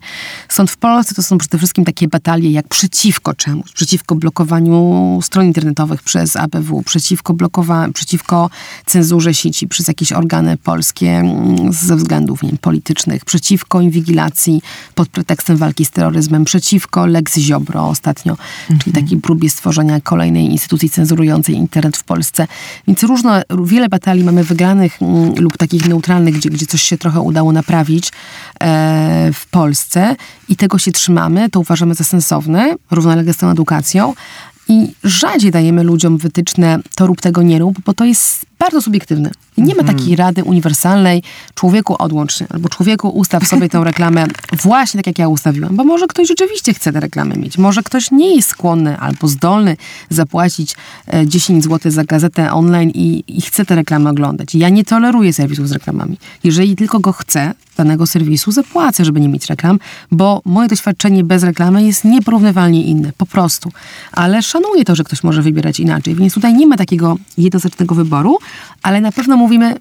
[0.50, 5.46] Stąd w Polsce to są przede wszystkim takie batalie jak przeciwko czemuś, przeciwko blokowaniu stron
[5.56, 8.50] internetowych przez ABW, przeciwko blokowaniu, przeciwko
[8.86, 14.62] cenzurze sieci przez jakieś organy polskie mm, ze względów nie wiem, politycznych, przeciwko inwigilacji
[14.96, 18.80] pod pretekstem walki z terroryzmem, przeciwko Lex Ziobro ostatnio, mhm.
[18.80, 22.48] czyli takiej próbie stworzenia kolejnej instytucji cenzurującej internet w Polsce.
[22.88, 27.22] Więc różno, wiele batalii mamy wygranych mm, lub takich neutralnych, gdzie, gdzie coś się trochę
[27.22, 28.12] udało naprawić
[28.62, 30.16] e, w Polsce
[30.50, 34.14] i tego się trzymamy, to uważamy za sensowne, równolegle z tą edukacją,
[34.70, 39.32] i rzadziej dajemy ludziom wytyczne to rób tego nie rób, bo to jest bardzo subiektywne.
[39.58, 39.98] I nie ma mhm.
[39.98, 44.26] takiej rady uniwersalnej, człowieku odłącz się, albo człowieku ustaw sobie tę reklamę
[44.64, 48.12] właśnie tak, jak ja ustawiłam, bo może ktoś rzeczywiście chce tę reklamę mieć, może ktoś
[48.12, 49.78] nie jest skłonny albo zdolny
[50.10, 50.76] zapłacić
[51.26, 54.56] 10 e, zł za gazetę online i, i chce tę reklamę oglądać.
[54.56, 56.18] Ja nie toleruję serwisów z reklamami.
[56.44, 59.80] Jeżeli tylko go chcę, danego serwisu, zapłacę, żeby nie mieć reklam,
[60.12, 63.72] bo moje doświadczenie bez reklamy jest nieporównywalnie inne, po prostu.
[64.12, 68.38] Ale szanuję to, że ktoś może wybierać inaczej, więc tutaj nie ma takiego jednoznacznego wyboru,
[68.82, 69.76] ale na pewno mówimy,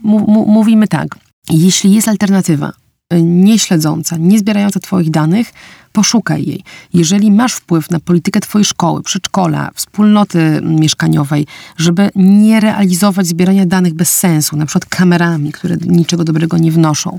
[0.47, 1.09] mówimy tak.
[1.51, 2.73] Jeśli jest alternatywa,
[3.13, 5.53] y, nieśledząca, nie zbierająca Twoich danych,
[5.95, 6.63] poszukaj jej.
[6.95, 13.95] Jeżeli masz wpływ na politykę twojej szkoły, przedszkola, wspólnoty mieszkaniowej, żeby nie realizować zbierania danych
[13.95, 17.19] bez sensu, na przykład kamerami, które niczego dobrego nie wnoszą,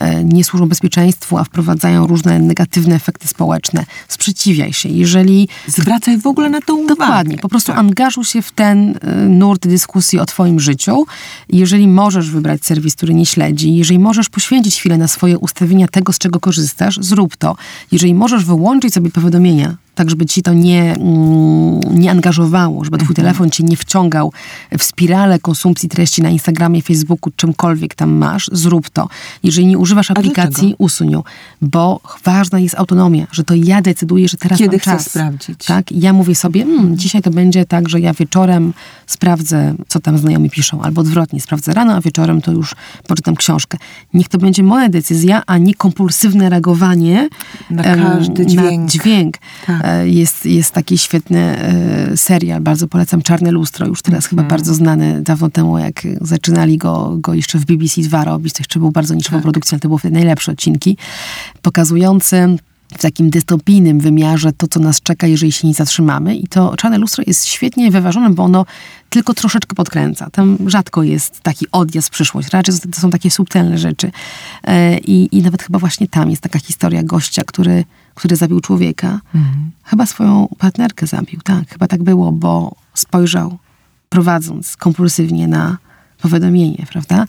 [0.00, 4.88] e, nie służą bezpieczeństwu, a wprowadzają różne negatywne efekty społeczne, sprzeciwiaj się.
[4.88, 5.48] Jeżeli...
[5.66, 6.94] Zwracaj w ogóle na to uwagę.
[6.94, 7.38] Dokładnie.
[7.38, 7.78] Po prostu tak.
[7.78, 11.04] angażuj się w ten e, nurt dyskusji o twoim życiu.
[11.48, 16.12] Jeżeli możesz wybrać serwis, który nie śledzi, jeżeli możesz poświęcić chwilę na swoje ustawienia tego,
[16.12, 17.56] z czego korzystasz, zrób to.
[17.92, 23.12] Jeżeli możesz wyłączyć sobie powiadomienia tak żeby ci to nie, mm, nie angażowało, żeby twój
[23.12, 23.16] mhm.
[23.16, 24.32] telefon cię nie wciągał
[24.78, 29.08] w spirale konsumpcji treści na Instagramie, Facebooku, czymkolwiek tam masz, zrób to.
[29.42, 31.22] Jeżeli nie używasz aplikacji, usuń ją,
[31.62, 35.10] bo ważna jest autonomia, że to ja decyduję, że teraz Kiedy mam czas.
[35.10, 35.64] sprawdzić.
[35.64, 35.92] Tak?
[35.92, 38.72] ja mówię sobie, mm, dzisiaj to będzie tak, że ja wieczorem
[39.06, 42.74] sprawdzę, co tam znajomi piszą, albo odwrotnie, sprawdzę rano, a wieczorem to już
[43.08, 43.78] poczytam książkę.
[44.14, 47.28] Niech to będzie moja decyzja, a nie kompulsywne reagowanie
[47.70, 48.82] na każdy dźwięk.
[48.82, 49.38] Na dźwięk.
[49.66, 49.83] Tak.
[49.84, 54.30] E, jest, jest taki świetny e, serial, bardzo polecam, Czarne Lustro, już teraz mm.
[54.30, 58.60] chyba bardzo znany dawno temu, jak zaczynali go, go jeszcze w BBC 2 robić, to
[58.60, 59.42] jeszcze był bardzo niczową tak.
[59.42, 60.96] produkcją, ale to były najlepsze odcinki,
[61.62, 62.56] pokazujące
[62.94, 66.36] w takim dystopijnym wymiarze to, co nas czeka, jeżeli się nie zatrzymamy.
[66.36, 68.66] I to Czarne Lustro jest świetnie wyważone, bo ono
[69.08, 70.30] tylko troszeczkę podkręca.
[70.30, 72.48] Tam rzadko jest taki odjazd w przyszłość.
[72.48, 74.10] Raczej to są takie subtelne rzeczy.
[74.64, 77.84] E, I, i nawet chyba właśnie tam jest taka historia gościa, który
[78.14, 79.20] który zabił człowieka.
[79.34, 79.70] Mhm.
[79.84, 81.68] Chyba swoją partnerkę zabił, tak.
[81.68, 83.58] Chyba tak było, bo spojrzał,
[84.08, 85.78] prowadząc kompulsywnie na
[86.22, 87.26] powiadomienie, prawda?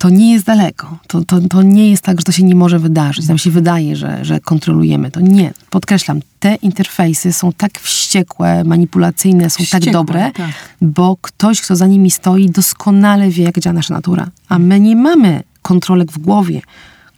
[0.00, 0.98] to nie jest daleko.
[1.06, 3.28] To, to, to nie jest tak, że to się nie może wydarzyć.
[3.28, 5.20] Nam się wydaje, że, że kontrolujemy to.
[5.20, 5.52] Nie.
[5.70, 10.50] Podkreślam, te interfejsy są tak wściekłe, manipulacyjne, są tak Wściekłe, tak dobre, tak.
[10.80, 14.28] bo ktoś, kto za nimi stoi, doskonale wie, jak działa nasza natura.
[14.48, 16.60] A my nie mamy kontrolek w głowie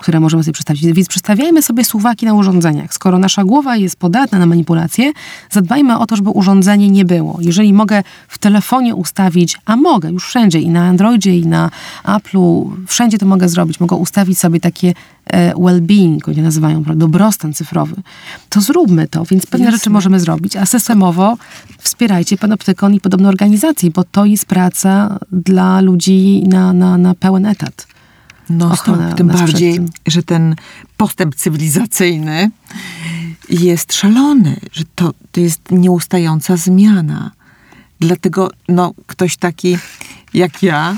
[0.02, 0.84] które możemy sobie przedstawić.
[0.92, 2.94] Więc przedstawiajmy sobie suwaki na urządzeniach.
[2.94, 5.12] Skoro nasza głowa jest podatna na manipulacje,
[5.50, 7.38] zadbajmy o to, żeby urządzenie nie było.
[7.40, 11.70] Jeżeli mogę w telefonie ustawić, a mogę już wszędzie, i na Androidzie, i na
[12.04, 13.80] Apple'u, wszędzie to mogę zrobić.
[13.80, 14.94] Mogę ustawić sobie takie
[15.26, 17.96] e, well-being, oni nazywają, prawda, dobrostan cyfrowy.
[18.48, 19.78] To zróbmy to, więc pewne Jasne.
[19.78, 21.36] rzeczy możemy zrobić, a systemowo
[21.78, 27.46] wspierajcie Panoptykon i podobne organizacje, bo to jest praca dla ludzi na, na, na pełen
[27.46, 27.91] etat.
[28.50, 28.76] No
[29.16, 30.56] tym bardziej, że ten
[30.96, 32.50] postęp cywilizacyjny
[33.48, 37.30] jest szalony, że to, to jest nieustająca zmiana.
[38.00, 39.78] Dlatego no, ktoś taki
[40.34, 40.96] jak ja,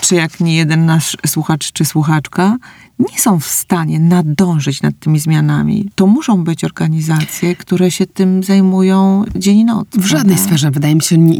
[0.00, 2.56] czy jak nie jeden nasz słuchacz czy słuchaczka,
[2.98, 5.90] nie są w stanie nadążyć nad tymi zmianami.
[5.94, 9.88] To muszą być organizacje, które się tym zajmują dzień i noc.
[9.92, 11.36] W żadnej sferze, wydaje mi się, nie,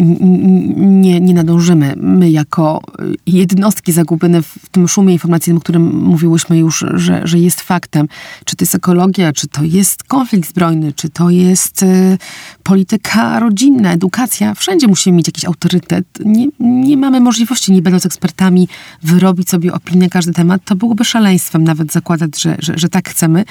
[0.76, 1.94] nie, nie nadążymy.
[1.96, 2.80] My jako
[3.26, 8.08] jednostki zagubione w tym szumie informacyjnym, o którym mówiłyśmy już, że, że jest faktem,
[8.44, 12.18] czy to jest ekologia, czy to jest konflikt zbrojny, czy to jest y,
[12.62, 16.06] polityka rodzinna, edukacja, wszędzie musimy mieć jakiś autorytet.
[16.24, 18.68] Nie, nie mamy możliwości, nie będąc ekspertami,
[19.02, 20.64] wyrobić sobie opinię na każdy temat.
[20.64, 21.04] To byłoby
[21.46, 23.44] szaleństwem nawet zakładać, że, że, że tak chcemy.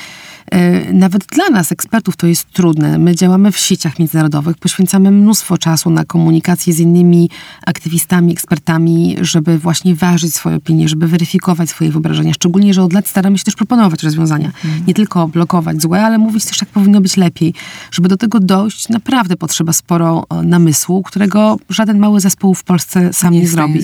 [0.51, 2.97] E, Nawet dla nas, ekspertów, to jest trudne.
[2.97, 7.29] My działamy w sieciach międzynarodowych, poświęcamy mnóstwo czasu na komunikację z innymi
[7.65, 12.33] aktywistami, ekspertami, żeby właśnie ważyć swoje opinie, żeby weryfikować swoje wyobrażenia.
[12.33, 14.51] Szczególnie, że od lat staramy się też proponować rozwiązania.
[14.87, 17.53] Nie tylko blokować złe, ale mówić też, jak powinno być lepiej.
[17.91, 23.13] Żeby do tego dojść, naprawdę potrzeba sporo e, namysłu, którego żaden mały zespół w Polsce
[23.13, 23.79] sam Nie nie, zrobi.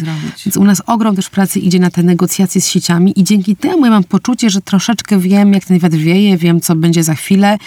[0.46, 3.86] Więc u nas ogrom też pracy idzie na te negocjacje z sieciami i dzięki temu
[3.86, 7.58] ja mam poczucie, że troszeczkę wiem, jak ten wiatr wieje, wiem, co będzie za chwilę.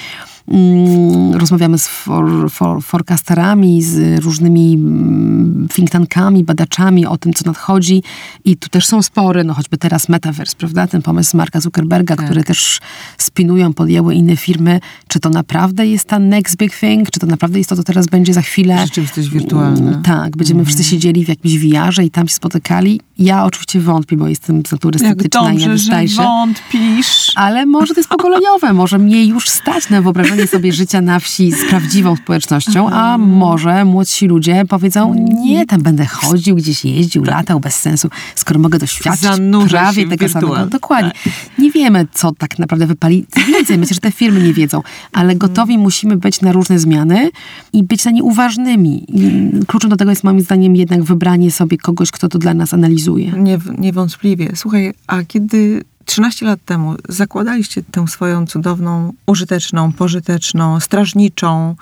[0.49, 7.45] Mm, Rozmawiamy z for, for, forecasterami, z różnymi mm, think tankami, badaczami o tym, co
[7.47, 8.03] nadchodzi.
[8.45, 10.87] I tu też są spory, no choćby teraz Metaverse, prawda?
[10.87, 12.25] Ten pomysł Marka Zuckerberga, Tak.
[12.27, 12.81] który też
[13.19, 14.81] spinują, podjęły inne firmy.
[15.09, 17.11] Czy to naprawdę jest ta next big thing?
[17.11, 18.79] Czy to naprawdę jest to, co teraz będzie za chwilę?
[18.87, 19.91] Rzeczywistość wirtualna.
[19.91, 23.01] Mm, Tak, będziemy wszyscy siedzieli w jakimś wiarze i tam się spotykali.
[23.19, 26.17] Ja oczywiście wątpię, bo jestem z natury Jak sceptyczna i nie dobrze, że wystaję się.
[26.23, 27.33] wątpisz.
[27.37, 31.53] Ale może to jest pokoleniowe, może mnie już stać na wyobrażenie sobie życia na wsi
[31.53, 35.15] z prawdziwą społecznością, a może młodsi ludzie powiedzą,
[35.45, 40.29] nie, tam będę chodził, gdzieś jeździł, latał bez sensu, skoro mogę doświadczyć Zanurzę prawie tego
[40.29, 40.47] samego.
[40.47, 40.69] wirtual.
[40.69, 41.13] Dokładnie.
[41.59, 43.27] Nie wiemy, co tak naprawdę wypali.
[43.49, 44.83] Więcej, myślę, że te firmy nie wiedzą,
[45.13, 47.31] ale gotowi musimy być na różne zmiany
[47.73, 49.05] i być na nie uważnymi.
[49.09, 52.75] I kluczem do tego jest moim zdaniem jednak wybranie sobie kogoś, kto to dla nas
[52.75, 53.33] analizuje.
[53.33, 54.53] Nie, niewątpliwie.
[54.55, 61.77] Słuchaj, a kiedy 13 lat temu zakładaliście tę swoją cudowną, użyteczną, pożyteczną, strażniczą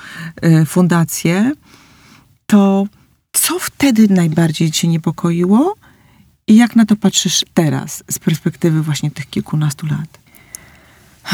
[0.44, 1.52] y, fundację,
[2.46, 2.86] to
[3.32, 5.74] co wtedy najbardziej cię niepokoiło
[6.46, 10.21] i jak na to patrzysz teraz z perspektywy właśnie tych kilkunastu lat?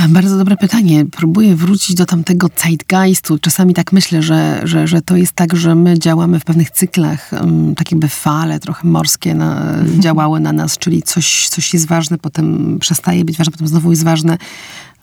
[0.09, 1.05] Bardzo dobre pytanie.
[1.11, 3.39] Próbuję wrócić do tamtego zeitgeistu.
[3.39, 7.30] Czasami tak myślę, że, że, że to jest tak, że my działamy w pewnych cyklach,
[7.32, 12.18] um, tak jakby fale trochę morskie na, działały na nas, czyli coś, coś jest ważne,
[12.18, 14.39] potem przestaje być ważne, potem znowu jest ważne.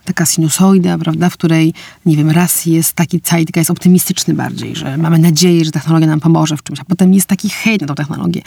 [0.06, 1.74] Taka sinusoida, prawda, w której,
[2.06, 6.58] nie wiem, raz jest taki zeitgeist optymistyczny bardziej, że mamy nadzieję, że technologia nam pomoże
[6.58, 8.42] w czymś, a potem jest taki hejt na tą technologię.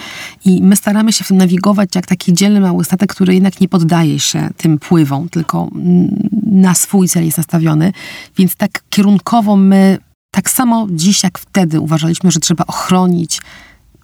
[0.44, 3.68] I my staramy się w tym nawigować jak taki dzielny mały statek, który jednak nie
[3.68, 7.92] poddaje się tym pływom, tylko mm, na swój cel jest nastawiony.
[8.36, 9.98] Więc tak kierunkowo my,
[10.30, 13.40] tak samo dziś jak wtedy uważaliśmy, że trzeba ochronić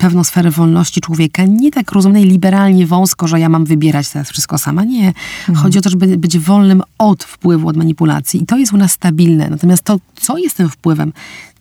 [0.04, 4.58] pewną sferę wolności człowieka, nie tak rozumianej liberalnie wąsko, że ja mam wybierać teraz wszystko
[4.58, 4.84] sama.
[4.84, 5.12] Nie.
[5.54, 8.42] Chodzi o to, żeby być wolnym od wpływu, od manipulacji.
[8.42, 9.48] I to jest u nas stabilne.
[9.50, 11.12] Natomiast to, co jest tym wpływem,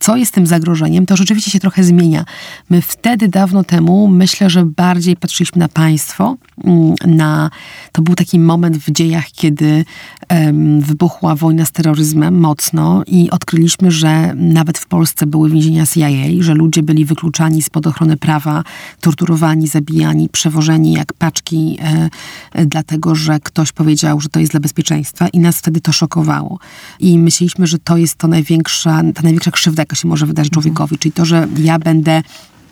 [0.04, 2.26] co jest tym zagrożeniem, to rzeczywiście się trochę zmienia.
[2.70, 7.49] My wtedy, dawno temu, myślę, że bardziej patrzyliśmy na państwo, mm, na...
[7.91, 9.86] To był taki moment w dziejach, kiedy
[10.30, 16.10] em, wybuchła wojna z terroryzmem mocno i odkryliśmy, że nawet w Polsce były więzienia CIA,
[16.39, 18.64] że ludzie byli wykluczani spod ochrony prawa,
[19.01, 22.10] torturowani, zabijani, przewożeni jak paczki, e,
[22.51, 26.60] e, dlatego że ktoś powiedział, że to jest dla bezpieczeństwa i nas wtedy to szokowało.
[26.99, 30.98] I myśleliśmy, że to jest to największa, ta największa krzywda, jaka się może wydarzyć człowiekowi,
[30.98, 32.22] czyli to, że ja będę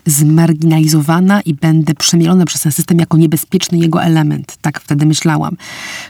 [0.06, 4.56] zmarginalizowana i będę przemielona przez ten system jako niebezpieczny jego element.
[4.60, 5.56] Tak wtedy myślałam.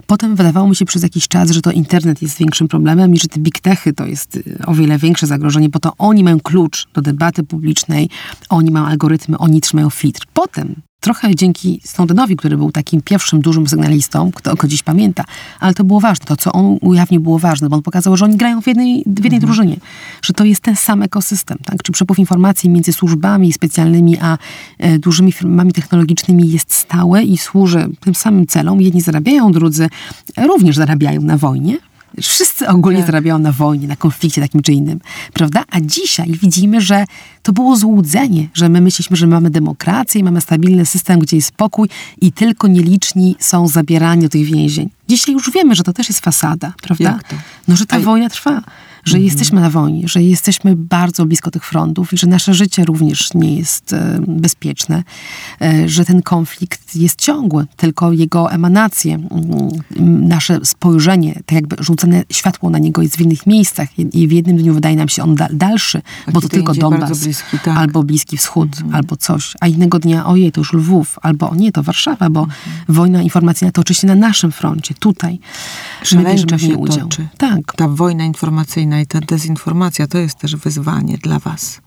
[0.06, 3.28] Potem wydawało mi się przez jakiś czas, że to internet jest większym problemem i że
[3.28, 6.88] te big techy to jest y, o wiele większe zagrożenie, bo to oni mają klucz
[6.94, 8.08] do debaty publicznej,
[8.48, 10.26] oni mają algorytmy, oni trzymają filtr.
[10.32, 15.24] Potem trochę dzięki Snowdenowi, który był takim pierwszym dużym sygnalistą, kto go dziś pamięta,
[15.60, 18.36] ale to było ważne, to co on ujawnił było ważne, bo on pokazał, że oni
[18.36, 19.40] grają w jednej, w jednej mhm.
[19.40, 19.76] drużynie,
[20.22, 21.82] że to jest ten sam ekosystem, tak?
[21.82, 24.38] Czy przepływ informacji między służbami specjalnymi a
[24.78, 28.80] e, dużymi firmami technologicznymi jest stały i służy tym samym celom.
[28.80, 29.88] Jedni zarabiają, drudzy
[30.36, 31.78] również zarabiają na wojnie,
[32.20, 33.06] Wszyscy ogólnie tak.
[33.06, 35.00] zarabiają na wojnie, na konflikcie takim czy innym,
[35.32, 35.64] prawda?
[35.70, 37.04] A dzisiaj widzimy, że
[37.42, 41.48] to było złudzenie, że my myśleliśmy, że mamy demokrację i mamy stabilny system, gdzie jest
[41.48, 41.88] spokój
[42.20, 44.90] i tylko nieliczni są zabierani do tych więzień.
[45.08, 47.18] Dzisiaj już wiemy, że to też jest fasada, prawda?
[47.68, 48.00] No, że ta A...
[48.00, 48.62] wojna trwa
[49.04, 49.24] że mhm.
[49.24, 53.56] jesteśmy na wojnie, że jesteśmy bardzo blisko tych frontów i że nasze życie również nie
[53.56, 55.04] jest e, bezpieczne,
[55.62, 62.24] e, że ten konflikt jest ciągły, tylko jego emanacje, mm, nasze spojrzenie, tak jakby rzucone
[62.30, 65.36] światło na niego jest w innych miejscach i w jednym dniu wydaje nam się on
[65.50, 67.78] dalszy, bo to tylko Donbas, bliski, tak.
[67.78, 68.94] albo Bliski Wschód, mhm.
[68.94, 72.60] albo coś, a innego dnia ojej, to już Lwów, albo nie, to Warszawa, bo mhm.
[72.88, 75.38] wojna informacyjna toczy się na naszym froncie, tutaj.
[76.02, 77.08] Szaleńczo się udział.
[77.08, 77.28] toczy.
[77.38, 77.76] Tak.
[77.76, 81.80] Ta wojna informacyjna i ta dezinformacja to jest też wyzwanie dla Was.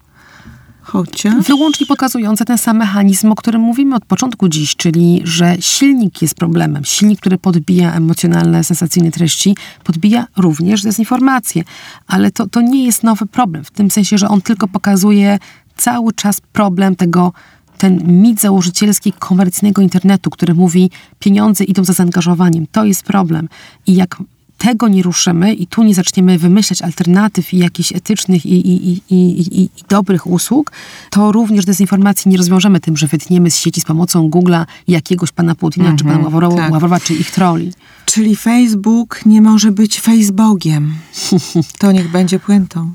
[0.82, 1.46] Chociaż...
[1.48, 6.36] Wyłącznie pokazujące ten sam mechanizm, o którym mówimy od początku dziś, czyli że silnik jest
[6.36, 6.86] problemem.
[6.86, 11.64] Silnik, który podbija emocjonalne, sensacyjne treści, podbija również dezinformację.
[12.08, 15.40] Ale to, to nie jest nowy problem, w tym sensie, że on tylko pokazuje
[15.78, 17.34] cały czas problem tego,
[17.78, 22.68] ten mit założycielski komercyjnego internetu, który mówi, pieniądze idą za zaangażowaniem.
[22.72, 23.50] To jest problem.
[23.88, 24.18] I jak
[24.66, 29.02] tego nie ruszymy i tu nie zaczniemy wymyślać alternatyw i jakichś etycznych i, i, i,
[29.10, 30.72] i, i dobrych usług,
[31.10, 35.56] to również dezinformacji nie rozwiążemy tym, że wytniemy z sieci z pomocą Google'a jakiegoś pana
[35.56, 36.72] Putina, mm -hmm, czy pana mhm, Ławrowa, tak.
[36.72, 37.74] Ławrowa, czy ich troli.
[38.06, 40.94] Czyli Facebook nie może być Facebookiem.
[41.80, 42.94] To niech będzie puentą.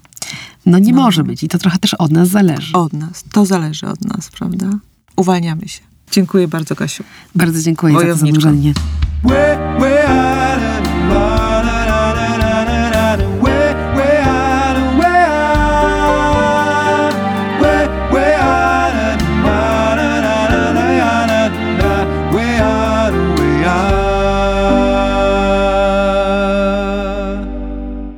[0.66, 1.02] No nie no.
[1.02, 2.72] może być i to trochę też od nas zależy.
[2.72, 3.24] Od nas.
[3.32, 4.70] To zależy od nas, prawda?
[5.16, 5.80] Uwalniamy się.
[6.10, 7.04] Dziękuję bardzo, Kasiu.
[7.34, 8.72] Bardzo dziękuję za to zanurzenie.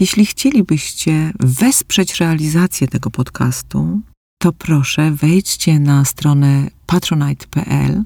[0.02, 4.00] Jeśli chcielibyście wesprzeć realizację tego podcastu,
[4.38, 8.02] to proszę wejdźcie na stronę patronite.pl,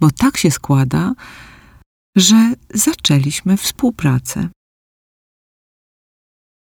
[0.00, 1.12] bo tak się składa,
[2.16, 4.48] że zaczęliśmy współpracę.